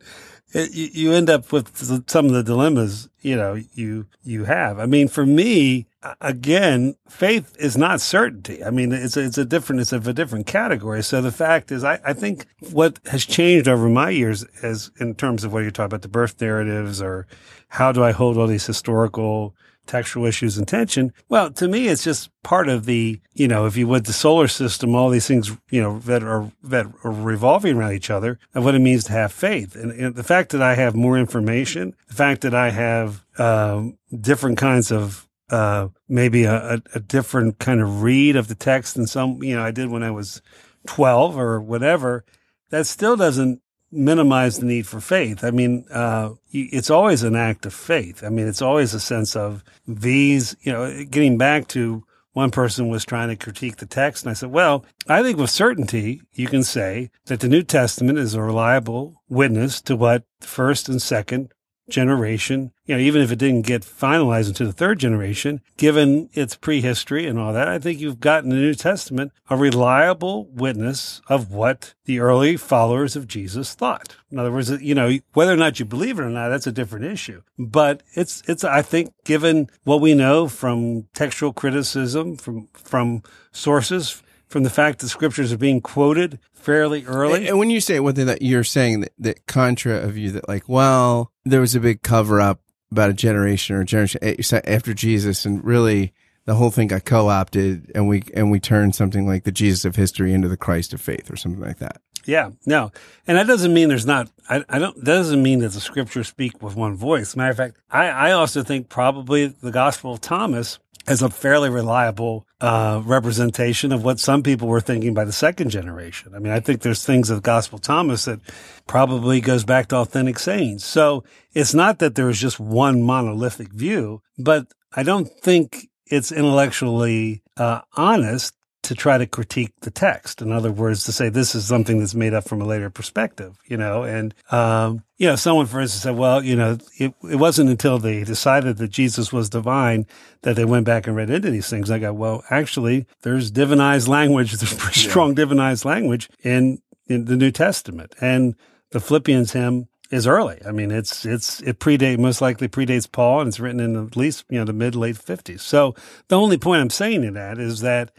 it, 0.53 0.73
you, 0.73 1.13
end 1.13 1.31
up 1.31 1.53
with 1.53 1.77
some 2.09 2.27
of 2.27 2.33
the 2.33 2.43
dilemmas 2.43 3.09
you 3.21 3.37
know 3.37 3.61
you 3.75 4.07
you 4.23 4.45
have. 4.45 4.79
I 4.79 4.87
mean, 4.87 5.09
for 5.09 5.25
me, 5.27 5.87
again, 6.21 6.97
faith 7.09 7.55
is 7.59 7.77
not 7.77 8.01
certainty. 8.01 8.65
I 8.65 8.71
mean, 8.71 8.93
it's 8.93 9.17
a, 9.17 9.25
it's 9.25 9.39
a 9.39 9.45
different 9.45 9.81
it's 9.81 9.93
of 9.93 10.09
a 10.09 10.13
different 10.13 10.47
category. 10.47 11.03
So 11.03 11.21
the 11.21 11.33
fact 11.33 11.71
is, 11.71 11.85
I, 11.85 12.01
I 12.05 12.13
think 12.13 12.47
what 12.71 12.99
has 13.07 13.25
changed 13.25 13.69
over 13.69 13.89
my 13.89 14.11
years, 14.11 14.45
as 14.63 14.91
in 14.99 15.15
terms 15.15 15.45
of 15.45 15.53
what 15.53 15.61
you're 15.61 15.71
talking 15.71 15.87
about, 15.87 16.03
the 16.03 16.09
birth 16.09 16.41
narratives, 16.41 17.01
or 17.01 17.27
how 17.69 17.93
do 17.93 18.03
I 18.03 18.13
hold 18.13 18.37
all 18.39 18.47
these 18.47 18.67
historical 18.67 19.55
textual 19.91 20.25
issues 20.25 20.57
and 20.57 20.67
tension. 20.69 21.13
Well, 21.29 21.51
to 21.53 21.67
me, 21.67 21.89
it's 21.89 22.05
just 22.05 22.31
part 22.43 22.69
of 22.69 22.85
the, 22.85 23.21
you 23.35 23.49
know, 23.49 23.67
if 23.67 23.77
you 23.77 23.89
would, 23.89 24.07
the 24.07 24.13
solar 24.13 24.47
system, 24.49 24.95
all 24.95 25.11
these 25.11 25.27
things, 25.27 25.51
you 25.71 25.83
know, 25.83 25.99
that 26.01 26.23
are, 26.23 26.51
that 26.63 26.87
are 27.03 27.11
revolving 27.11 27.77
around 27.77 27.93
each 27.93 28.11
other 28.11 28.39
and 28.55 28.65
what 28.65 28.75
it 28.75 28.81
means 28.81 29.05
to 29.05 29.13
have 29.13 29.33
faith. 29.33 29.75
And, 29.75 29.91
and 29.91 30.15
the 30.15 30.23
fact 30.23 30.53
that 30.53 30.63
I 30.63 30.77
have 30.77 30.95
more 30.95 31.19
information, 31.19 31.95
the 32.09 32.15
fact 32.15 32.43
that 32.43 32.55
I 32.55 32.71
have, 32.71 33.25
um, 33.39 33.99
different 34.19 34.59
kinds 34.59 34.93
of, 34.93 35.29
uh, 35.51 35.89
maybe 36.09 36.45
a, 36.45 36.81
a, 36.95 37.01
different 37.01 37.59
kind 37.59 37.81
of 37.81 38.03
read 38.03 38.37
of 38.37 38.47
the 38.47 38.55
text 38.55 38.95
than 38.95 39.09
some, 39.09 39.43
you 39.43 39.57
know, 39.57 39.65
I 39.65 39.73
did 39.73 39.89
when 39.89 40.05
I 40.05 40.13
was 40.13 40.41
12 40.87 41.37
or 41.37 41.61
whatever, 41.61 42.25
that 42.71 42.87
still 42.87 43.17
doesn't 43.17 43.61
minimize 43.93 44.59
the 44.59 44.67
need 44.67 44.87
for 44.87 45.01
faith. 45.01 45.43
I 45.45 45.51
mean, 45.51 45.85
uh, 45.91 46.31
it's 46.53 46.91
always 46.91 47.23
an 47.23 47.37
act 47.37 47.67
of 47.67 47.75
faith. 47.75 48.23
I 48.23 48.29
mean, 48.29 48.47
it's 48.47 48.63
always 48.63 48.95
a 48.95 49.01
sense 49.01 49.37
of 49.37 49.65
these, 49.87 50.57
you 50.63 50.73
know, 50.73 51.05
getting 51.05 51.39
back 51.39 51.69
to 51.69 52.05
one 52.33 52.51
person 52.51 52.89
was 52.89 53.05
trying 53.05 53.29
to 53.29 53.37
critique 53.37 53.77
the 53.77 53.87
text. 53.87 54.25
And 54.25 54.31
I 54.31 54.35
said, 54.35 54.53
well, 54.53 54.85
I 55.09 55.23
think 55.23 55.39
with 55.39 55.51
certainty, 55.51 56.23
you 56.33 56.47
can 56.47 56.63
say 56.63 57.11
that 57.27 57.41
the 57.41 57.49
New 57.49 57.63
Testament 57.63 58.19
is 58.19 58.35
a 58.35 58.43
reliable 58.43 59.23
witness 59.29 59.81
to 59.83 59.97
what 59.97 60.25
the 60.41 60.47
first 60.47 60.89
and 60.89 61.03
second 61.03 61.53
generation, 61.91 62.73
you 62.87 62.95
know, 62.95 63.01
even 63.01 63.23
if 63.23 63.31
it 63.31 63.39
didn't 63.39 63.67
get 63.67 63.83
finalized 63.83 64.49
into 64.49 64.65
the 64.65 64.73
third 64.73 64.99
generation, 64.99 65.61
given 65.77 66.31
its 66.33 66.57
prehistory 66.57 67.27
and 67.27 67.39
all 67.39 67.53
that, 67.53 67.69
I 67.69 67.79
think 67.79 68.01
you've 68.01 68.21
got 68.21 68.45
in 68.45 68.51
the 68.51 68.57
New 68.57 68.75
Testament 68.75 69.33
a 69.49 69.57
reliable 69.57 70.47
witness 70.47 71.21
of 71.29 71.53
what 71.53 71.95
the 72.05 72.21
early 72.21 72.57
followers 72.57 73.17
of 73.17 73.29
Jesus 73.29 73.75
thought. 73.75 74.17
In 74.31 74.39
other 74.39 74.53
words, 74.53 74.71
you 74.71 74.95
know, 74.95 75.19
whether 75.35 75.53
or 75.53 75.57
not 75.57 75.79
you 75.79 75.85
believe 75.85 76.19
it 76.19 76.23
or 76.23 76.31
not, 76.31 76.49
that's 76.49 76.67
a 76.67 76.73
different 76.73 77.05
issue. 77.05 77.43
But 77.59 78.03
it's, 78.15 78.43
it's, 78.49 78.65
I 78.65 78.83
think, 78.83 79.13
given 79.25 79.69
what 79.85 80.01
we 80.01 80.15
know 80.15 80.49
from 80.49 81.09
textual 81.15 81.53
criticism, 81.53 82.37
from, 82.37 82.69
from 82.73 83.23
sources, 83.53 84.23
from 84.51 84.65
the 84.65 84.71
fact 84.71 84.99
that 84.99 85.09
scriptures 85.09 85.53
are 85.53 85.59
being 85.59 85.81
quoted 85.81 86.41
fairly 86.53 87.07
early. 87.07 87.49
And 87.49 87.59
when 87.59 87.71
you 87.71 87.81
say 87.81 88.01
one 88.01 88.17
thing 88.17 88.27
that 88.27 88.43
you're 88.43 88.65
saying 88.65 89.01
that, 89.01 89.13
that 89.19 89.47
contra 89.47 89.97
of 89.97 90.19
you 90.19 90.33
that 90.33 90.49
like, 90.49 90.69
well, 90.69 91.33
there 91.45 91.61
was 91.61 91.77
a 91.77 91.81
big 91.81 92.03
cover 92.03 92.41
up 92.41 92.61
about 92.91 93.11
a 93.11 93.15
generation 93.15 93.77
or 93.77 93.83
a 93.83 93.85
generation 93.85 94.21
after 94.67 94.93
Jesus, 94.93 95.45
and 95.45 95.65
really 95.65 96.13
the 96.47 96.57
whole 96.57 96.71
thing 96.71 96.89
got 96.89 97.05
co 97.05 97.29
opted, 97.29 97.93
and 97.95 98.09
we 98.09 98.25
and 98.35 98.51
we 98.51 98.59
turned 98.59 98.97
something 98.97 99.25
like 99.25 99.45
the 99.45 99.53
Jesus 99.53 99.85
of 99.85 99.95
history 99.95 100.35
into 100.35 100.49
the 100.49 100.57
Christ 100.57 100.93
of 100.93 101.01
faith, 101.01 101.31
or 101.31 101.37
something 101.37 101.63
like 101.63 101.79
that. 101.79 102.01
Yeah, 102.27 102.51
no, 102.67 102.91
and 103.29 103.39
that 103.39 103.47
doesn't 103.47 103.73
mean 103.73 103.89
there's 103.89 104.05
not. 104.05 104.29
I, 104.49 104.65
I 104.69 104.81
don't. 104.81 104.97
That 104.97 105.15
doesn't 105.15 105.43
mean 105.43 105.61
that 105.61 105.71
the 105.71 105.81
scriptures 105.81 106.27
speak 106.27 106.61
with 106.61 106.75
one 106.75 106.97
voice. 106.97 107.37
Matter 107.37 107.53
of 107.53 107.57
fact, 107.57 107.77
I, 107.89 108.09
I 108.09 108.33
also 108.33 108.65
think 108.65 108.89
probably 108.89 109.47
the 109.47 109.71
Gospel 109.71 110.15
of 110.15 110.21
Thomas 110.21 110.81
is 111.09 111.23
a 111.23 111.31
fairly 111.31 111.71
reliable 111.71 112.47
uh, 112.61 113.03
representation 113.05 113.93
of 113.93 114.05
what 114.05 114.21
some 114.21 114.43
people 114.43 114.69
were 114.69 114.81
thinking 114.81 115.15
by 115.15 115.25
the 115.25 115.33
second 115.33 115.71
generation. 115.71 116.35
I 116.35 116.39
mean, 116.39 116.53
I 116.53 116.61
think 116.61 116.83
there's 116.83 117.05
things 117.05 117.31
of 117.31 117.43
Gospel 117.43 117.79
Thomas 117.79 118.27
that 118.27 118.41
probably 118.87 119.41
goes 119.41 119.65
back 119.65 119.89
to 119.89 119.97
authentic 119.97 120.39
sayings. 120.39 120.85
So 120.85 121.25
it's 121.55 121.75
not 121.75 121.99
that 122.01 122.15
there's 122.15 122.41
just 122.41 122.61
one 122.61 123.03
monolithic 123.03 123.73
view, 123.73 124.23
but 124.39 124.67
I 124.93 125.03
don't 125.03 125.29
think 125.29 125.89
it's 126.07 126.33
intellectually 126.33 127.43
uh, 127.57 127.81
honest 127.97 128.55
to 128.91 128.97
try 128.97 129.17
to 129.17 129.25
critique 129.25 129.73
the 129.83 129.91
text. 129.93 130.43
In 130.43 130.51
other 130.51 130.73
words, 130.73 131.05
to 131.05 131.13
say 131.13 131.29
this 131.29 131.55
is 131.55 131.65
something 131.65 132.01
that's 132.01 132.13
made 132.13 132.35
up 132.35 132.49
from 132.49 132.61
a 132.61 132.65
later 132.65 132.91
perspective, 132.91 133.57
you 133.69 133.77
know, 133.77 134.03
and, 134.03 134.35
um, 134.51 135.05
you 135.17 135.29
know, 135.29 135.37
someone, 135.37 135.67
for 135.67 135.81
instance, 135.81 136.03
said, 136.03 136.17
well, 136.17 136.43
you 136.43 136.57
know, 136.57 136.77
it, 136.99 137.15
it 137.23 137.37
wasn't 137.37 137.71
until 137.71 138.01
they 138.01 138.25
decided 138.25 138.79
that 138.79 138.89
Jesus 138.89 139.33
was 139.33 139.49
divine 139.49 140.09
that 140.43 140.57
they 140.57 140.65
went 140.65 140.87
back 140.87 141.07
and 141.07 141.15
read 141.15 141.31
into 141.31 141.53
these 141.53 141.71
things. 141.71 141.89
I 141.89 142.01
go, 142.01 142.13
well, 142.13 142.43
actually, 142.51 143.07
there's 143.23 143.53
divinized 143.53 144.09
language. 144.09 144.51
There's 144.57 144.75
pretty 144.75 145.09
strong 145.09 145.37
divinized 145.37 145.85
language 145.85 146.29
in, 146.43 146.83
in 147.07 147.27
the 147.27 147.37
New 147.37 147.53
Testament 147.53 148.17
and 148.21 148.57
the 148.91 148.99
Philippians 148.99 149.53
hymn 149.53 149.87
is 150.11 150.27
early. 150.27 150.61
I 150.67 150.73
mean, 150.73 150.91
it's, 150.91 151.25
it's, 151.25 151.61
it 151.63 151.79
predate, 151.79 152.19
most 152.19 152.41
likely 152.41 152.67
predates 152.67 153.11
Paul 153.11 153.43
and 153.43 153.49
it's 153.49 153.61
written 153.61 153.79
in 153.79 153.95
at 153.95 154.17
least, 154.17 154.47
you 154.51 154.59
know, 154.59 154.65
the 154.65 154.73
mid 154.73 154.97
late 154.97 155.17
fifties. 155.17 155.63
So 155.63 155.95
the 156.27 156.37
only 156.37 156.59
point 156.59 156.81
I'm 156.81 156.91
saying 156.91 157.23
in 157.23 157.35
that 157.35 157.59
is 157.59 157.83
that 157.83 158.11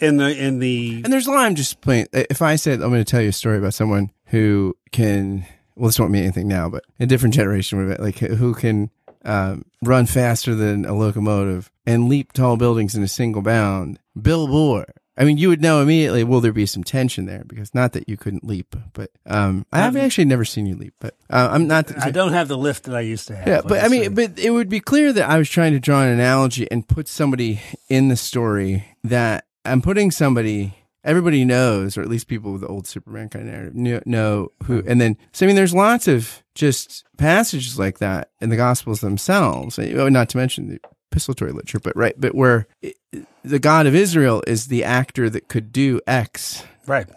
in 0.00 0.16
the, 0.16 0.36
in 0.36 0.58
the, 0.58 1.02
And 1.04 1.12
there's 1.12 1.26
a 1.26 1.30
lot 1.30 1.44
I'm 1.44 1.54
just 1.54 1.80
playing. 1.80 2.08
If 2.12 2.42
I 2.42 2.56
said 2.56 2.82
I'm 2.82 2.90
going 2.90 3.04
to 3.04 3.10
tell 3.10 3.22
you 3.22 3.28
a 3.28 3.32
story 3.32 3.58
about 3.58 3.74
someone 3.74 4.10
who 4.26 4.76
can, 4.90 5.46
well, 5.76 5.88
this 5.88 5.98
won't 5.98 6.12
mean 6.12 6.22
anything 6.22 6.48
now, 6.48 6.68
but 6.68 6.84
a 6.98 7.06
different 7.06 7.34
generation 7.34 7.94
like 7.98 8.18
who 8.18 8.54
can 8.54 8.90
um, 9.24 9.64
run 9.82 10.06
faster 10.06 10.54
than 10.54 10.84
a 10.84 10.94
locomotive 10.94 11.70
and 11.86 12.08
leap 12.08 12.32
tall 12.32 12.56
buildings 12.56 12.94
in 12.94 13.02
a 13.02 13.08
single 13.08 13.42
bound. 13.42 13.98
Bill 14.20 14.48
Borror. 14.48 14.86
I 15.16 15.24
mean, 15.24 15.36
you 15.36 15.50
would 15.50 15.60
know 15.60 15.82
immediately. 15.82 16.24
Will 16.24 16.40
there 16.40 16.54
be 16.54 16.64
some 16.64 16.82
tension 16.82 17.26
there? 17.26 17.44
Because 17.46 17.74
not 17.74 17.92
that 17.92 18.08
you 18.08 18.16
couldn't 18.16 18.44
leap, 18.44 18.74
but 18.94 19.10
um, 19.26 19.66
I 19.70 19.80
have 19.80 19.94
actually 19.94 20.24
never 20.24 20.44
seen 20.44 20.64
you 20.64 20.74
leap. 20.74 20.94
But 21.00 21.16
uh, 21.28 21.50
I'm 21.52 21.66
not. 21.66 21.92
I 22.02 22.10
don't 22.10 22.32
have 22.32 22.48
the 22.48 22.56
lift 22.56 22.84
that 22.84 22.94
I 22.94 23.00
used 23.00 23.28
to 23.28 23.36
have. 23.36 23.46
Yeah, 23.46 23.60
but 23.60 23.84
I 23.84 23.88
mean, 23.88 24.14
but 24.14 24.38
it 24.38 24.50
would 24.50 24.70
be 24.70 24.80
clear 24.80 25.12
that 25.12 25.28
I 25.28 25.36
was 25.36 25.50
trying 25.50 25.72
to 25.72 25.80
draw 25.80 26.02
an 26.02 26.08
analogy 26.08 26.66
and 26.70 26.88
put 26.88 27.08
somebody 27.08 27.60
in 27.90 28.08
the 28.08 28.16
story 28.16 28.86
that 29.04 29.44
I'm 29.64 29.82
putting 29.82 30.10
somebody. 30.10 30.74
Everybody 31.04 31.44
knows, 31.44 31.98
or 31.98 32.02
at 32.02 32.08
least 32.08 32.28
people 32.28 32.52
with 32.52 32.60
the 32.60 32.68
old 32.68 32.86
Superman 32.86 33.28
kind 33.28 33.48
of 33.48 33.52
narrative 33.52 33.74
know, 33.74 34.00
know 34.06 34.52
who. 34.64 34.78
Uh-huh. 34.78 34.88
And 34.88 35.00
then, 35.00 35.16
so 35.32 35.44
I 35.44 35.48
mean, 35.48 35.56
there's 35.56 35.74
lots 35.74 36.06
of 36.06 36.44
just 36.54 37.04
passages 37.16 37.76
like 37.76 37.98
that 37.98 38.30
in 38.40 38.50
the 38.50 38.56
Gospels 38.56 39.00
themselves. 39.00 39.78
Not 39.78 40.28
to 40.28 40.36
mention 40.36 40.68
the 40.68 40.80
epistolary 41.10 41.52
literature, 41.52 41.80
but 41.80 41.96
right, 41.96 42.14
but 42.16 42.36
where 42.36 42.68
it, 42.80 42.96
the 43.42 43.58
God 43.58 43.86
of 43.86 43.96
Israel 43.96 44.44
is 44.46 44.68
the 44.68 44.84
actor 44.84 45.28
that 45.28 45.48
could 45.48 45.72
do 45.72 46.00
X 46.06 46.64
right. 46.86 47.08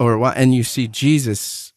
or 0.00 0.16
Y, 0.16 0.32
and 0.34 0.54
you 0.54 0.64
see 0.64 0.88
Jesus 0.88 1.74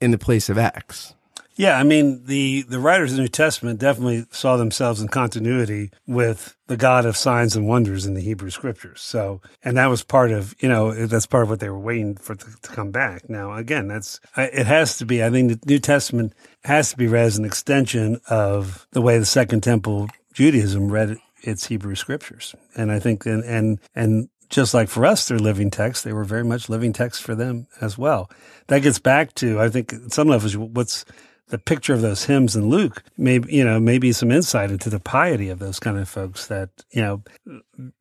in 0.00 0.10
the 0.10 0.18
place 0.18 0.50
of 0.50 0.58
X. 0.58 1.14
Yeah, 1.58 1.78
I 1.78 1.84
mean 1.84 2.24
the 2.26 2.62
the 2.68 2.78
writers 2.78 3.12
of 3.12 3.16
the 3.16 3.22
New 3.22 3.28
Testament 3.28 3.80
definitely 3.80 4.26
saw 4.30 4.58
themselves 4.58 5.00
in 5.00 5.08
continuity 5.08 5.90
with 6.06 6.54
the 6.66 6.76
God 6.76 7.06
of 7.06 7.16
signs 7.16 7.56
and 7.56 7.66
wonders 7.66 8.04
in 8.04 8.12
the 8.12 8.20
Hebrew 8.20 8.50
Scriptures. 8.50 9.00
So, 9.00 9.40
and 9.64 9.78
that 9.78 9.86
was 9.86 10.04
part 10.04 10.30
of 10.32 10.54
you 10.60 10.68
know 10.68 10.92
that's 11.06 11.24
part 11.24 11.44
of 11.44 11.48
what 11.48 11.60
they 11.60 11.70
were 11.70 11.78
waiting 11.78 12.16
for 12.16 12.34
to, 12.34 12.46
to 12.60 12.68
come 12.68 12.90
back. 12.90 13.30
Now, 13.30 13.54
again, 13.54 13.88
that's 13.88 14.20
it 14.36 14.66
has 14.66 14.98
to 14.98 15.06
be. 15.06 15.24
I 15.24 15.30
think 15.30 15.50
the 15.50 15.60
New 15.66 15.78
Testament 15.78 16.34
has 16.64 16.90
to 16.90 16.96
be 16.98 17.06
read 17.06 17.24
as 17.24 17.38
an 17.38 17.46
extension 17.46 18.20
of 18.28 18.86
the 18.90 19.00
way 19.00 19.18
the 19.18 19.24
Second 19.24 19.62
Temple 19.62 20.08
Judaism 20.34 20.92
read 20.92 21.16
its 21.40 21.66
Hebrew 21.66 21.94
Scriptures, 21.94 22.54
and 22.76 22.92
I 22.92 22.98
think 22.98 23.24
and 23.24 23.42
and 23.44 23.80
and 23.94 24.28
just 24.50 24.74
like 24.74 24.90
for 24.90 25.06
us, 25.06 25.26
they're 25.26 25.38
living 25.38 25.70
texts. 25.70 26.04
They 26.04 26.12
were 26.12 26.24
very 26.24 26.44
much 26.44 26.68
living 26.68 26.92
texts 26.92 27.24
for 27.24 27.34
them 27.34 27.66
as 27.80 27.96
well. 27.96 28.30
That 28.68 28.82
gets 28.82 28.98
back 28.98 29.34
to, 29.36 29.60
I 29.60 29.68
think, 29.68 29.92
some 30.08 30.28
levels, 30.28 30.56
what's 30.56 31.04
the 31.48 31.58
picture 31.58 31.94
of 31.94 32.00
those 32.00 32.24
hymns 32.24 32.56
in 32.56 32.68
Luke, 32.68 33.04
maybe, 33.16 33.54
you 33.54 33.64
know, 33.64 33.78
maybe 33.78 34.12
some 34.12 34.32
insight 34.32 34.70
into 34.70 34.90
the 34.90 34.98
piety 34.98 35.48
of 35.48 35.58
those 35.58 35.78
kind 35.78 35.96
of 35.96 36.08
folks 36.08 36.46
that, 36.48 36.70
you 36.90 37.00
know, 37.00 37.22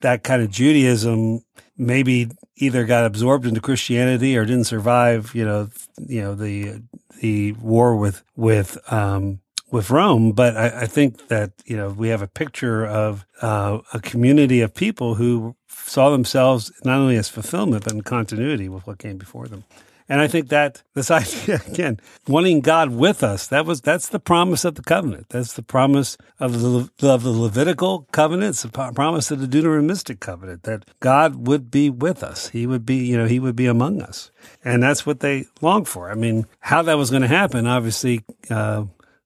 that 0.01 0.23
kind 0.23 0.41
of 0.41 0.49
Judaism 0.49 1.41
maybe 1.77 2.29
either 2.55 2.85
got 2.85 3.05
absorbed 3.05 3.45
into 3.45 3.61
Christianity 3.61 4.35
or 4.35 4.45
didn't 4.45 4.63
survive, 4.65 5.33
you 5.35 5.45
know, 5.45 5.69
you 5.97 6.21
know, 6.21 6.33
the, 6.33 6.81
the 7.21 7.51
war 7.53 7.95
with, 7.95 8.23
with, 8.35 8.77
um, 8.91 9.41
with 9.71 9.89
Rome, 9.89 10.31
but 10.31 10.55
I, 10.55 10.81
I, 10.81 10.85
think 10.85 11.27
that 11.27 11.51
you 11.65 11.75
know 11.75 11.89
we 11.89 12.09
have 12.09 12.21
a 12.21 12.27
picture 12.27 12.85
of 12.85 13.25
uh, 13.41 13.79
a 13.93 13.99
community 13.99 14.61
of 14.61 14.73
people 14.73 15.15
who 15.15 15.55
saw 15.67 16.11
themselves 16.11 16.71
not 16.85 16.99
only 16.99 17.17
as 17.17 17.29
fulfillment 17.29 17.83
but 17.83 17.93
in 17.93 18.01
continuity 18.01 18.69
with 18.69 18.85
what 18.87 18.99
came 18.99 19.17
before 19.17 19.47
them. 19.47 19.63
And 20.07 20.21
I 20.21 20.27
think 20.27 20.49
that 20.49 20.83
this 20.93 21.09
idea 21.11 21.61
again, 21.67 21.99
wanting 22.27 22.61
God 22.61 22.91
with 22.91 23.23
us, 23.23 23.47
that 23.47 23.65
was 23.65 23.81
that's 23.81 24.09
the 24.09 24.19
promise 24.19 24.65
of 24.65 24.75
the 24.75 24.83
covenant. 24.83 25.29
That's 25.29 25.53
the 25.53 25.63
promise 25.63 26.17
of 26.39 26.61
the 26.61 26.89
of 27.07 27.23
the 27.23 27.31
Levitical 27.31 28.07
covenant. 28.11 28.49
It's 28.51 28.63
the 28.63 28.69
promise 28.69 29.31
of 29.31 29.39
the 29.39 29.47
Deuteronomistic 29.47 30.19
covenant 30.19 30.63
that 30.63 30.85
God 30.99 31.47
would 31.47 31.71
be 31.71 31.89
with 31.89 32.23
us. 32.23 32.49
He 32.49 32.67
would 32.67 32.85
be, 32.85 32.97
you 32.97 33.17
know, 33.17 33.25
He 33.25 33.39
would 33.39 33.55
be 33.55 33.65
among 33.65 34.01
us, 34.01 34.31
and 34.63 34.83
that's 34.83 35.05
what 35.05 35.21
they 35.21 35.45
long 35.61 35.85
for. 35.85 36.11
I 36.11 36.15
mean, 36.15 36.45
how 36.59 36.81
that 36.83 36.97
was 36.97 37.09
going 37.09 37.23
to 37.23 37.27
happen, 37.27 37.67
obviously. 37.67 38.21
Uh, 38.49 38.85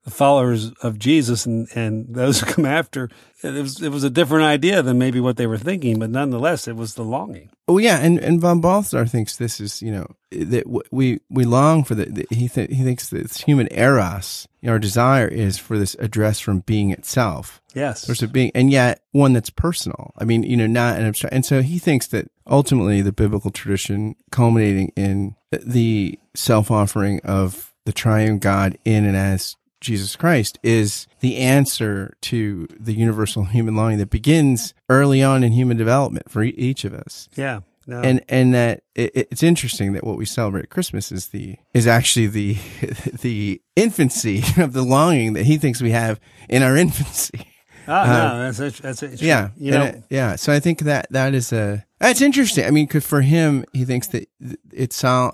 the 0.09 0.15
followers 0.15 0.71
of 0.81 0.97
Jesus 0.97 1.45
and, 1.45 1.67
and 1.75 2.13
those 2.13 2.39
who 2.39 2.45
come 2.51 2.65
after, 2.65 3.09
it 3.43 3.53
was 3.53 3.81
it 3.81 3.89
was 3.89 4.03
a 4.03 4.09
different 4.09 4.45
idea 4.45 4.81
than 4.81 4.97
maybe 4.97 5.19
what 5.19 5.37
they 5.37 5.47
were 5.47 5.57
thinking, 5.57 5.99
but 5.99 6.09
nonetheless, 6.09 6.67
it 6.67 6.75
was 6.75 6.95
the 6.95 7.03
longing. 7.03 7.49
Oh 7.67 7.77
yeah, 7.77 7.99
and 7.99 8.19
and 8.19 8.41
von 8.41 8.59
Balthasar 8.59 9.05
thinks 9.05 9.37
this 9.37 9.61
is 9.61 9.81
you 9.81 9.91
know 9.91 10.07
that 10.31 10.65
we 10.91 11.19
we 11.29 11.45
long 11.45 11.83
for 11.83 11.95
the, 11.95 12.25
he 12.29 12.49
th- 12.49 12.69
he 12.69 12.83
thinks 12.83 13.09
that 13.09 13.33
human 13.33 13.67
eros, 13.71 14.47
you 14.61 14.67
know, 14.67 14.73
our 14.73 14.79
desire 14.79 15.27
is 15.27 15.57
for 15.57 15.77
this 15.77 15.95
address 15.99 16.39
from 16.39 16.59
being 16.61 16.91
itself. 16.91 17.61
Yes, 17.73 18.05
versus 18.05 18.29
being, 18.29 18.51
and 18.53 18.71
yet 18.71 19.03
one 19.11 19.33
that's 19.33 19.51
personal. 19.51 20.13
I 20.17 20.25
mean, 20.25 20.43
you 20.43 20.57
know, 20.57 20.67
not 20.67 20.97
an 20.97 21.05
abstract. 21.05 21.33
And 21.33 21.45
so 21.45 21.61
he 21.61 21.79
thinks 21.79 22.07
that 22.07 22.29
ultimately 22.47 23.01
the 23.01 23.13
biblical 23.13 23.51
tradition, 23.51 24.15
culminating 24.31 24.91
in 24.95 25.35
the 25.51 26.19
self 26.35 26.71
offering 26.71 27.21
of 27.23 27.73
the 27.85 27.93
triune 27.93 28.39
God 28.39 28.77
in 28.85 29.05
and 29.05 29.15
as 29.15 29.55
Jesus 29.81 30.15
Christ 30.15 30.59
is 30.63 31.07
the 31.19 31.37
answer 31.37 32.15
to 32.21 32.67
the 32.79 32.93
universal 32.93 33.43
human 33.45 33.75
longing 33.75 33.99
that 33.99 34.09
begins 34.09 34.73
early 34.89 35.23
on 35.23 35.43
in 35.43 35.51
human 35.53 35.77
development 35.77 36.29
for 36.29 36.43
each 36.43 36.83
of 36.83 36.93
us. 36.93 37.29
Yeah. 37.35 37.61
No. 37.87 38.01
And 38.01 38.23
and 38.29 38.53
that 38.53 38.83
it, 38.93 39.27
it's 39.31 39.41
interesting 39.41 39.93
that 39.93 40.03
what 40.03 40.15
we 40.15 40.25
celebrate 40.25 40.65
at 40.65 40.69
Christmas 40.69 41.11
is 41.11 41.29
the 41.29 41.55
is 41.73 41.87
actually 41.87 42.27
the 42.27 42.53
the 43.21 43.61
infancy 43.75 44.43
of 44.61 44.73
the 44.73 44.83
longing 44.83 45.33
that 45.33 45.45
he 45.45 45.57
thinks 45.57 45.81
we 45.81 45.89
have 45.89 46.19
in 46.47 46.61
our 46.61 46.77
infancy. 46.77 47.47
Ah, 47.87 48.03
uh, 48.03 48.33
no, 48.33 48.51
that's 48.51 48.79
that's 48.79 49.01
it. 49.01 49.21
Yeah, 49.23 49.49
you 49.57 49.71
know, 49.71 49.85
it, 49.85 50.03
yeah. 50.11 50.35
So 50.35 50.53
I 50.53 50.59
think 50.59 50.81
that 50.81 51.07
that 51.09 51.33
is 51.33 51.51
a 51.51 51.83
that's 51.97 52.21
interesting. 52.21 52.65
I 52.65 52.69
mean, 52.69 52.85
cause 52.85 53.03
for 53.03 53.21
him, 53.21 53.65
he 53.73 53.85
thinks 53.85 54.05
that 54.09 54.29
it's 54.71 55.03
all 55.03 55.33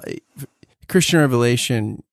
Christian 0.88 1.20
revelation 1.20 2.04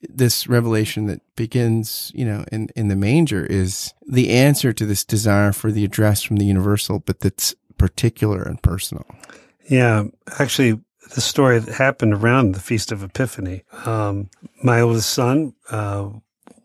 this 0.00 0.46
revelation 0.46 1.06
that 1.06 1.20
begins, 1.36 2.12
you 2.14 2.24
know, 2.24 2.44
in, 2.52 2.68
in 2.76 2.88
the 2.88 2.96
manger 2.96 3.44
is 3.44 3.92
the 4.06 4.30
answer 4.30 4.72
to 4.72 4.86
this 4.86 5.04
desire 5.04 5.52
for 5.52 5.72
the 5.72 5.84
address 5.84 6.22
from 6.22 6.36
the 6.36 6.44
universal, 6.46 7.00
but 7.00 7.20
that's 7.20 7.54
particular 7.76 8.42
and 8.42 8.62
personal. 8.62 9.04
Yeah. 9.68 10.04
Actually, 10.38 10.80
the 11.14 11.20
story 11.20 11.58
that 11.58 11.74
happened 11.74 12.14
around 12.14 12.52
the 12.52 12.60
Feast 12.60 12.92
of 12.92 13.02
Epiphany. 13.02 13.62
Um, 13.84 14.30
my 14.62 14.80
oldest 14.80 15.10
son, 15.10 15.54
uh, 15.70 16.10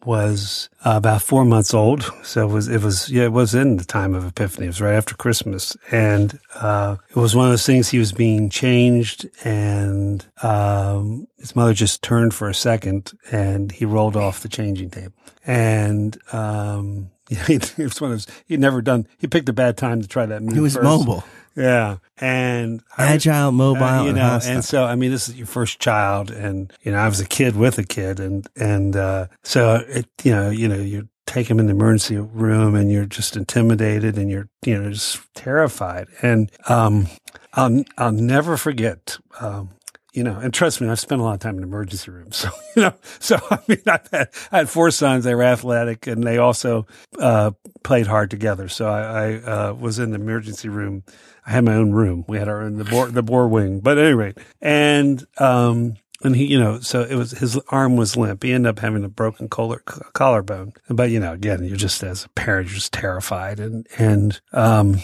was 0.05 0.69
about 0.83 1.21
four 1.21 1.45
months 1.45 1.73
old. 1.73 2.11
So 2.23 2.47
it 2.47 2.51
was, 2.51 2.67
it 2.67 2.81
was, 2.81 3.09
yeah, 3.09 3.23
it 3.23 3.31
was 3.31 3.53
in 3.53 3.77
the 3.77 3.83
time 3.83 4.13
of 4.13 4.25
Epiphany. 4.25 4.65
It 4.65 4.69
was 4.69 4.81
right 4.81 4.95
after 4.95 5.15
Christmas. 5.15 5.75
And, 5.91 6.39
uh, 6.55 6.97
it 7.09 7.15
was 7.15 7.35
one 7.35 7.45
of 7.45 7.51
those 7.51 7.65
things 7.65 7.89
he 7.89 7.99
was 7.99 8.11
being 8.11 8.49
changed 8.49 9.29
and, 9.43 10.25
um, 10.43 11.27
his 11.37 11.55
mother 11.55 11.73
just 11.73 12.01
turned 12.01 12.33
for 12.33 12.49
a 12.49 12.53
second 12.53 13.11
and 13.31 13.71
he 13.71 13.85
rolled 13.85 14.15
off 14.15 14.41
the 14.41 14.49
changing 14.49 14.89
table. 14.89 15.13
And, 15.45 16.17
um, 16.31 17.11
yeah, 17.29 17.43
it 17.49 17.77
was 17.77 18.01
one 18.01 18.11
of 18.11 18.17
those, 18.17 18.27
he'd 18.45 18.59
never 18.59 18.81
done, 18.81 19.07
he 19.17 19.27
picked 19.27 19.49
a 19.49 19.53
bad 19.53 19.77
time 19.77 20.01
to 20.01 20.07
try 20.07 20.25
that 20.25 20.41
move. 20.41 20.53
He 20.53 20.59
was 20.59 20.75
first. 20.75 20.83
mobile. 20.83 21.23
Yeah. 21.55 21.97
And 22.17 22.81
agile, 22.97 23.51
mobile, 23.51 23.83
uh, 23.83 24.05
you 24.05 24.13
know, 24.13 24.39
and, 24.41 24.55
and 24.57 24.65
so, 24.65 24.85
I 24.85 24.95
mean, 24.95 25.11
this 25.11 25.27
is 25.27 25.35
your 25.35 25.47
first 25.47 25.79
child 25.79 26.31
and, 26.31 26.71
you 26.83 26.91
know, 26.91 26.97
I 26.97 27.07
was 27.07 27.19
a 27.19 27.25
kid 27.25 27.55
with 27.55 27.77
a 27.77 27.83
kid 27.83 28.19
and, 28.19 28.47
and, 28.55 28.95
uh, 28.95 29.27
so 29.43 29.83
it, 29.87 30.07
you 30.23 30.31
know, 30.31 30.49
you 30.49 30.67
know, 30.67 30.77
you 30.77 31.09
take 31.25 31.49
him 31.49 31.59
in 31.59 31.65
the 31.65 31.71
emergency 31.71 32.17
room 32.17 32.75
and 32.75 32.91
you're 32.91 33.05
just 33.05 33.35
intimidated 33.35 34.17
and 34.17 34.29
you're, 34.29 34.49
you 34.65 34.81
know, 34.81 34.91
just 34.91 35.19
terrified. 35.33 36.07
And, 36.21 36.51
um, 36.69 37.07
I'll, 37.53 37.83
I'll 37.97 38.11
never 38.11 38.55
forget, 38.55 39.17
um, 39.39 39.71
you 40.13 40.23
know, 40.23 40.37
and 40.37 40.53
trust 40.53 40.81
me, 40.81 40.89
I've 40.89 40.99
spent 40.99 41.21
a 41.21 41.23
lot 41.23 41.33
of 41.33 41.39
time 41.39 41.57
in 41.57 41.63
emergency 41.63 42.11
rooms. 42.11 42.45
So, 42.51 42.51
you 42.75 42.81
know, 42.83 42.93
so 43.19 43.39
I 43.51 43.59
mean, 43.67 43.81
I've 43.87 44.07
had, 44.11 44.29
I 44.51 44.57
had 44.59 44.69
four 44.69 44.91
sons. 44.91 45.23
They 45.23 45.35
were 45.35 45.43
athletic 45.43 46.07
and 46.07 46.23
they 46.23 46.37
also, 46.37 46.87
uh, 47.19 47.51
played 47.83 48.07
hard 48.07 48.31
together. 48.31 48.67
So 48.67 48.87
I, 48.87 49.01
I, 49.01 49.33
uh, 49.35 49.73
was 49.73 49.99
in 49.99 50.11
the 50.11 50.19
emergency 50.19 50.69
room. 50.69 51.03
I 51.45 51.51
had 51.51 51.65
my 51.65 51.75
own 51.75 51.91
room. 51.91 52.25
We 52.27 52.37
had 52.37 52.47
our 52.47 52.61
own, 52.61 52.77
the 52.77 52.83
Borror, 52.83 53.13
the 53.13 53.23
Borror 53.23 53.49
wing, 53.49 53.79
but 53.79 53.97
at 53.97 54.05
any 54.05 54.13
rate, 54.13 54.37
and, 54.61 55.25
um, 55.37 55.95
and 56.23 56.35
he, 56.35 56.45
you 56.45 56.59
know, 56.59 56.79
so 56.79 57.01
it 57.01 57.15
was 57.15 57.31
his 57.31 57.57
arm 57.69 57.95
was 57.95 58.15
limp. 58.15 58.43
He 58.43 58.53
ended 58.53 58.69
up 58.69 58.79
having 58.79 59.03
a 59.03 59.09
broken 59.09 59.49
collar, 59.49 59.79
collarbone. 59.79 60.73
But 60.87 61.09
you 61.09 61.19
know, 61.19 61.33
again, 61.33 61.63
you're 61.63 61.77
just 61.77 62.03
as 62.03 62.25
a 62.25 62.29
parent, 62.29 62.69
you're 62.69 62.75
just 62.75 62.93
terrified, 62.93 63.59
and 63.59 63.87
and 63.97 64.39
um, 64.53 64.99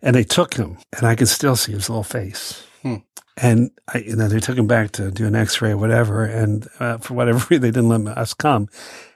and 0.00 0.14
they 0.14 0.24
took 0.24 0.54
him, 0.54 0.78
and 0.96 1.06
I 1.06 1.16
could 1.16 1.28
still 1.28 1.56
see 1.56 1.72
his 1.72 1.90
little 1.90 2.04
face. 2.04 2.64
Hmm. 2.84 2.96
And 3.36 3.70
I, 3.92 3.98
you 3.98 4.14
know, 4.14 4.28
they 4.28 4.38
took 4.38 4.56
him 4.56 4.68
back 4.68 4.92
to 4.92 5.10
do 5.10 5.26
an 5.26 5.34
X-ray 5.34 5.72
or 5.72 5.76
whatever, 5.76 6.24
and 6.24 6.68
uh, 6.78 6.98
for 6.98 7.14
whatever 7.14 7.38
reason, 7.38 7.62
they 7.62 7.70
didn't 7.72 7.88
let 7.88 8.16
us 8.16 8.32
come. 8.32 8.68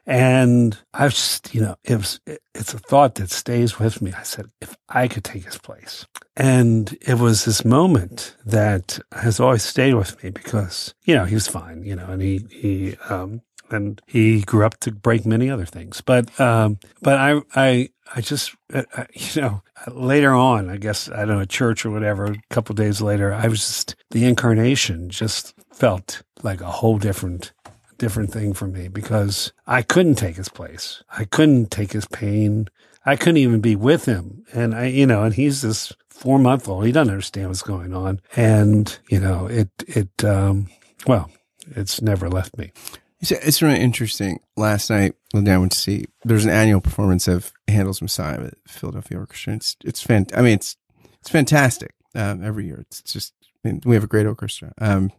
And 0.07 0.77
I 0.95 1.09
just, 1.09 1.55
you 1.55 1.61
know, 1.61 1.77
it 1.85 1.97
was, 1.97 2.19
it, 2.27 2.41
it's 2.55 2.73
a 2.73 2.79
thought 2.79 3.17
that 3.17 3.31
stays 3.31 3.79
with 3.79 4.01
me. 4.01 4.13
I 4.13 4.23
said, 4.23 4.47
if 4.61 4.75
I 4.89 5.07
could 5.07 5.23
take 5.23 5.45
his 5.45 5.59
place. 5.59 6.07
And 6.35 6.97
it 7.03 7.19
was 7.19 7.45
this 7.45 7.63
moment 7.63 8.35
that 8.47 8.99
has 9.13 9.39
always 9.39 9.63
stayed 9.63 9.95
with 9.95 10.23
me 10.25 10.31
because, 10.31 10.95
you 11.05 11.15
know, 11.15 11.27
he 11.27 11.35
was 11.35 11.47
fine, 11.47 11.85
you 11.85 11.95
know, 11.95 12.07
and 12.07 12.23
he, 12.23 12.47
he, 12.51 12.97
um, 13.11 13.43
and 13.71 14.01
he 14.07 14.41
grew 14.41 14.65
up 14.65 14.81
to 14.81 14.93
break 14.93 15.27
many 15.27 15.51
other 15.51 15.67
things. 15.67 16.01
But, 16.01 16.41
um, 16.41 16.79
but 17.03 17.19
I, 17.19 17.43
I, 17.55 17.91
I 18.15 18.21
just, 18.21 18.55
uh, 18.73 18.83
uh 18.97 19.05
you 19.15 19.43
know, 19.43 19.63
later 19.89 20.33
on, 20.33 20.71
I 20.71 20.77
guess, 20.77 21.09
I 21.09 21.25
don't 21.25 21.39
know, 21.39 21.45
church 21.45 21.85
or 21.85 21.91
whatever, 21.91 22.27
a 22.27 22.43
couple 22.51 22.75
days 22.75 23.01
later, 23.01 23.33
I 23.33 23.49
was 23.49 23.61
just, 23.61 23.97
the 24.11 24.25
incarnation 24.25 25.11
just 25.11 25.55
felt 25.73 26.23
like 26.43 26.61
a 26.61 26.71
whole 26.71 26.99
different 26.99 27.53
different 27.99 28.33
thing 28.33 28.55
for 28.55 28.67
me 28.69 28.89
because 28.89 29.53
I 29.67 29.83
couldn't 29.83 30.15
take 30.15 30.37
his 30.37 30.49
place. 30.49 31.03
I 31.11 31.25
couldn't 31.25 31.71
take 31.71 31.93
his 31.93 32.07
pain. 32.07 32.69
I 33.05 33.17
couldn't 33.17 33.39
even 33.39 33.61
be 33.61 33.77
with 33.77 34.07
him. 34.07 34.45
And 34.53 34.75
I, 34.75 34.87
you 34.87 35.07
know, 35.07 35.25
and 35.25 35.35
he's 35.35 35.63
this 35.63 35.93
four 36.09 36.39
month 36.39 36.69
old. 36.69 36.87
He 36.87 36.93
doesn't 36.93 37.13
understand 37.13 37.49
what's 37.49 37.63
going 37.63 37.95
on. 37.95 38.21
And, 38.37 38.97
you 39.09 39.21
know, 39.21 39.47
it, 39.47 39.71
it, 39.87 40.25
um, 40.25 40.69
well, 41.07 41.31
it's 41.71 42.01
never 42.01 42.29
left 42.29 42.57
me. 42.57 42.73
It's 43.21 43.63
really 43.63 43.81
interesting. 43.81 44.41
Last 44.57 44.91
night, 44.91 45.15
I 45.35 45.59
went 45.59 45.73
to 45.73 45.79
see, 45.79 46.07
there's 46.25 46.45
an 46.45 46.51
annual 46.51 46.81
performance 46.81 47.27
of 47.27 47.53
Handel's 47.67 48.01
Messiah 48.01 48.45
at 48.45 48.55
Philadelphia 48.69 49.19
Orchestra. 49.19 49.55
It's, 49.55 49.77
it's 49.85 50.03
fan, 50.03 50.27
I 50.35 50.43
mean, 50.43 50.55
it's, 50.55 50.77
it's 51.21 51.29
fantastic. 51.29 51.95
Um, 52.15 52.43
every 52.43 52.67
year. 52.67 52.81
It's 52.81 53.03
just, 53.03 53.35
I 53.65 53.69
mean, 53.69 53.81
we 53.85 53.95
have 53.95 54.03
a 54.03 54.09
great 54.09 54.27
orchestra. 54.27 54.73
Um, 54.81 55.13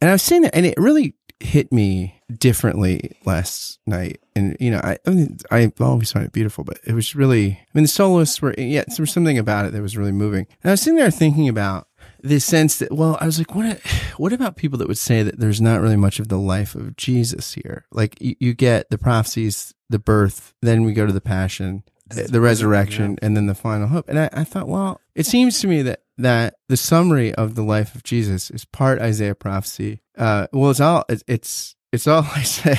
and 0.00 0.08
I 0.08 0.12
was 0.12 0.22
saying 0.22 0.42
that, 0.42 0.54
and 0.54 0.64
it 0.64 0.74
really 0.78 1.14
hit 1.38 1.70
me 1.70 2.20
differently 2.32 3.16
last 3.24 3.78
night. 3.86 4.20
And, 4.34 4.56
you 4.58 4.70
know, 4.70 4.80
I, 4.82 4.98
I, 5.06 5.10
mean, 5.10 5.38
I 5.50 5.70
always 5.80 6.12
find 6.12 6.24
it 6.24 6.32
beautiful, 6.32 6.64
but 6.64 6.78
it 6.84 6.94
was 6.94 7.14
really, 7.14 7.52
I 7.52 7.66
mean, 7.74 7.84
the 7.84 7.88
soloists 7.88 8.40
were, 8.40 8.54
yeah, 8.56 8.84
there 8.86 9.02
was 9.02 9.12
something 9.12 9.38
about 9.38 9.66
it 9.66 9.72
that 9.72 9.82
was 9.82 9.96
really 9.96 10.12
moving. 10.12 10.46
And 10.62 10.70
I 10.70 10.72
was 10.72 10.80
sitting 10.80 10.96
there 10.96 11.10
thinking 11.10 11.48
about 11.48 11.88
the 12.22 12.40
sense 12.40 12.78
that 12.78 12.92
well, 12.92 13.16
I 13.20 13.26
was 13.26 13.38
like, 13.38 13.54
what? 13.54 13.80
What 14.16 14.32
about 14.32 14.56
people 14.56 14.78
that 14.78 14.88
would 14.88 14.98
say 14.98 15.22
that 15.22 15.38
there's 15.38 15.60
not 15.60 15.80
really 15.80 15.96
much 15.96 16.18
of 16.18 16.28
the 16.28 16.38
life 16.38 16.74
of 16.74 16.96
Jesus 16.96 17.54
here? 17.54 17.86
Like 17.90 18.20
you, 18.20 18.36
you 18.38 18.54
get 18.54 18.90
the 18.90 18.98
prophecies, 18.98 19.74
the 19.88 19.98
birth, 19.98 20.54
then 20.62 20.84
we 20.84 20.92
go 20.92 21.06
to 21.06 21.12
the 21.12 21.20
passion, 21.20 21.84
the, 22.08 22.40
resurrection, 22.40 23.18
and 23.22 23.36
then 23.36 23.46
the 23.46 23.54
final 23.54 23.88
hope. 23.88 24.08
And 24.08 24.18
I, 24.18 24.28
I 24.32 24.44
thought, 24.44 24.68
well, 24.68 25.00
it 25.14 25.26
seems 25.26 25.60
to 25.60 25.66
me 25.66 25.82
that 25.82 26.02
that 26.18 26.56
the 26.68 26.76
summary 26.76 27.34
of 27.34 27.54
the 27.54 27.62
life 27.62 27.94
of 27.94 28.02
Jesus 28.02 28.50
is 28.50 28.64
part 28.64 29.00
Isaiah 29.00 29.34
prophecy. 29.34 30.02
Uh, 30.16 30.46
well, 30.52 30.70
it's 30.70 30.80
all 30.80 31.04
it's 31.08 31.74
it's, 31.92 32.06
all 32.06 32.22
Isaiah, 32.36 32.78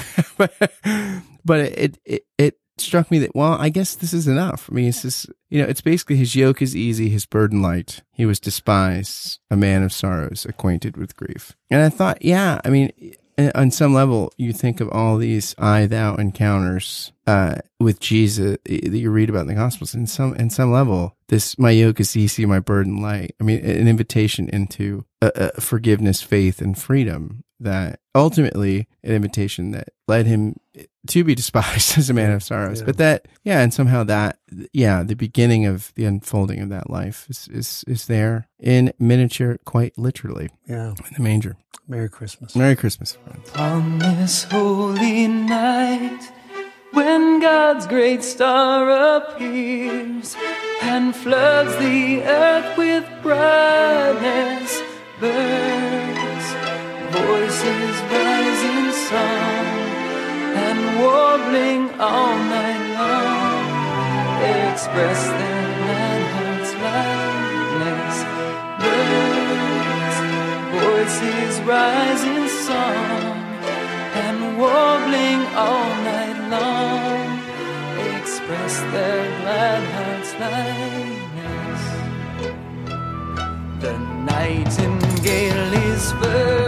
but 1.46 1.60
it 1.60 1.98
it 2.06 2.26
it 2.38 2.58
struck 2.78 3.12
me 3.12 3.20
that 3.20 3.36
well, 3.36 3.54
I 3.54 3.70
guess 3.70 3.96
this 3.96 4.14
is 4.14 4.28
enough. 4.28 4.70
I 4.72 4.76
mean, 4.76 4.88
it's 4.90 5.02
just 5.02 5.30
you 5.50 5.62
know, 5.62 5.68
it's 5.68 5.82
basically 5.82 6.16
his 6.16 6.36
yoke 6.36 6.62
is 6.62 6.76
easy, 6.76 7.10
his 7.10 7.26
burden 7.26 7.62
light. 7.62 8.02
He 8.14 8.26
was 8.26 8.40
despised, 8.40 9.40
a 9.50 9.58
man 9.58 9.84
of 9.84 9.94
sorrows, 9.94 10.46
acquainted 10.46 10.98
with 10.98 11.16
grief. 11.16 11.56
And 11.70 11.82
I 11.82 11.90
thought, 11.90 12.24
yeah, 12.24 12.62
I 12.64 12.70
mean, 12.70 12.92
eh, 13.38 13.52
on 13.54 13.72
some 13.72 13.94
level, 13.94 14.32
you 14.38 14.54
think 14.54 14.80
of 14.80 14.90
all 14.90 15.18
these 15.18 15.54
I 15.58 15.88
thou 15.88 16.16
encounters 16.16 17.12
uh, 17.28 17.56
with 17.80 18.00
Jesus 18.00 18.58
eh, 18.66 18.80
that 18.90 18.98
you 18.98 19.12
read 19.12 19.30
about 19.30 19.42
in 19.42 19.48
the 19.48 19.56
Gospels. 19.56 19.94
In 19.94 20.08
some, 20.08 20.36
in 20.36 20.50
some 20.50 20.72
level, 20.72 21.18
this 21.28 21.60
my 21.60 21.72
yoke 21.72 22.00
is 22.00 22.16
easy, 22.16 22.46
my 22.46 22.60
burden 22.60 23.02
light. 23.02 23.36
I 23.40 23.44
mean, 23.44 23.60
an 23.60 23.88
invitation 23.88 24.50
into 24.50 25.06
forgiveness, 25.60 26.22
faith, 26.22 26.62
and 26.62 26.78
freedom. 26.78 27.44
That 27.60 28.00
ultimately 28.16 28.88
an 29.04 29.12
invitation 29.12 29.70
that 29.72 29.90
led 30.08 30.26
him 30.26 30.56
eh, 30.76 30.86
to 31.08 31.24
be 31.24 31.36
despised 31.36 31.98
as 31.98 32.10
a 32.10 32.14
man 32.14 32.32
of 32.32 32.44
sorrows. 32.44 32.80
Yeah. 32.80 32.86
But 32.86 32.98
that, 32.98 33.28
yeah, 33.44 33.62
and 33.62 33.74
somehow 33.74 34.04
that, 34.06 34.40
yeah, 34.74 35.04
the 35.04 35.16
beginning 35.16 35.66
of 35.66 35.94
the 35.96 36.06
unfolding 36.06 36.60
of 36.60 36.70
that 36.70 36.90
life 36.90 37.28
is 37.30 37.48
is 37.52 37.84
is 37.88 38.06
there 38.06 38.48
in 38.60 38.94
miniature, 39.00 39.58
quite 39.66 39.98
literally. 39.98 40.50
Yeah, 40.68 40.90
in 40.90 41.14
the 41.16 41.24
manger. 41.24 41.58
Merry 41.88 42.10
Christmas. 42.10 42.56
Merry 42.56 42.76
Christmas, 42.76 43.18
friends. 43.26 43.52
On 43.56 44.00
this 44.00 44.44
holy 44.44 45.28
night, 45.28 46.32
when 46.94 47.40
God's 47.40 47.88
great 47.88 48.24
star 48.24 49.18
appears 49.18 50.36
and 50.82 51.16
floods 51.16 51.76
the 51.78 52.22
earth 52.24 52.78
with 52.78 53.06
brightness, 53.22 54.82
birds, 55.20 56.46
voices 57.12 58.02
rise 58.12 58.64
in 58.64 58.92
song 59.10 59.51
and 59.51 59.51
warbling 61.52 61.84
all 62.00 62.36
night 62.38 62.84
long, 62.96 63.66
express 64.72 65.22
their 65.28 65.64
glad 65.80 66.22
hearts' 66.34 66.74
lightness. 66.86 68.18
Birds, 68.82 70.18
voices 70.80 71.54
rise 71.68 72.24
in 72.24 72.48
song 72.68 73.36
and 74.24 74.38
warbling 74.58 75.42
all 75.56 75.90
night 76.12 76.40
long, 76.56 77.40
express 78.16 78.80
their 78.94 79.24
glad 79.42 79.84
hearts' 79.96 80.34
lightness. 80.44 81.84
The 83.82 83.96
nightingale 84.24 85.74
is 85.90 86.12
first 86.14 86.61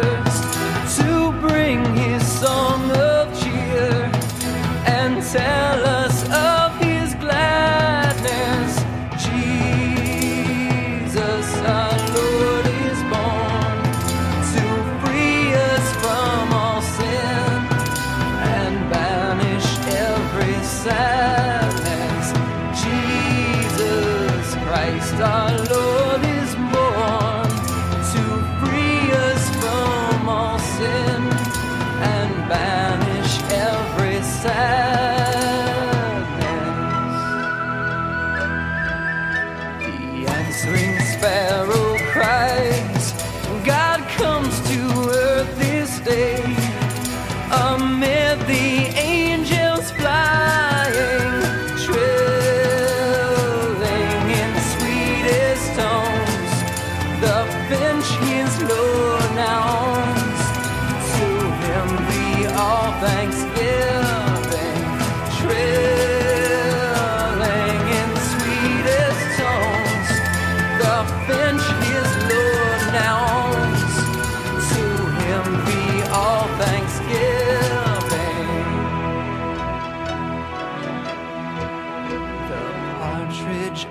partridge 83.34 83.88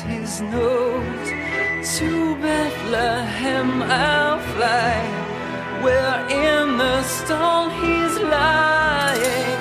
his 0.00 0.40
note. 0.40 1.26
To 1.98 2.36
Bethlehem 2.36 3.82
I'll 3.82 4.38
fly, 4.54 5.82
where 5.82 6.26
in 6.28 6.78
the 6.78 7.02
stall 7.02 7.68
he's 7.70 8.18
lying. 8.20 9.53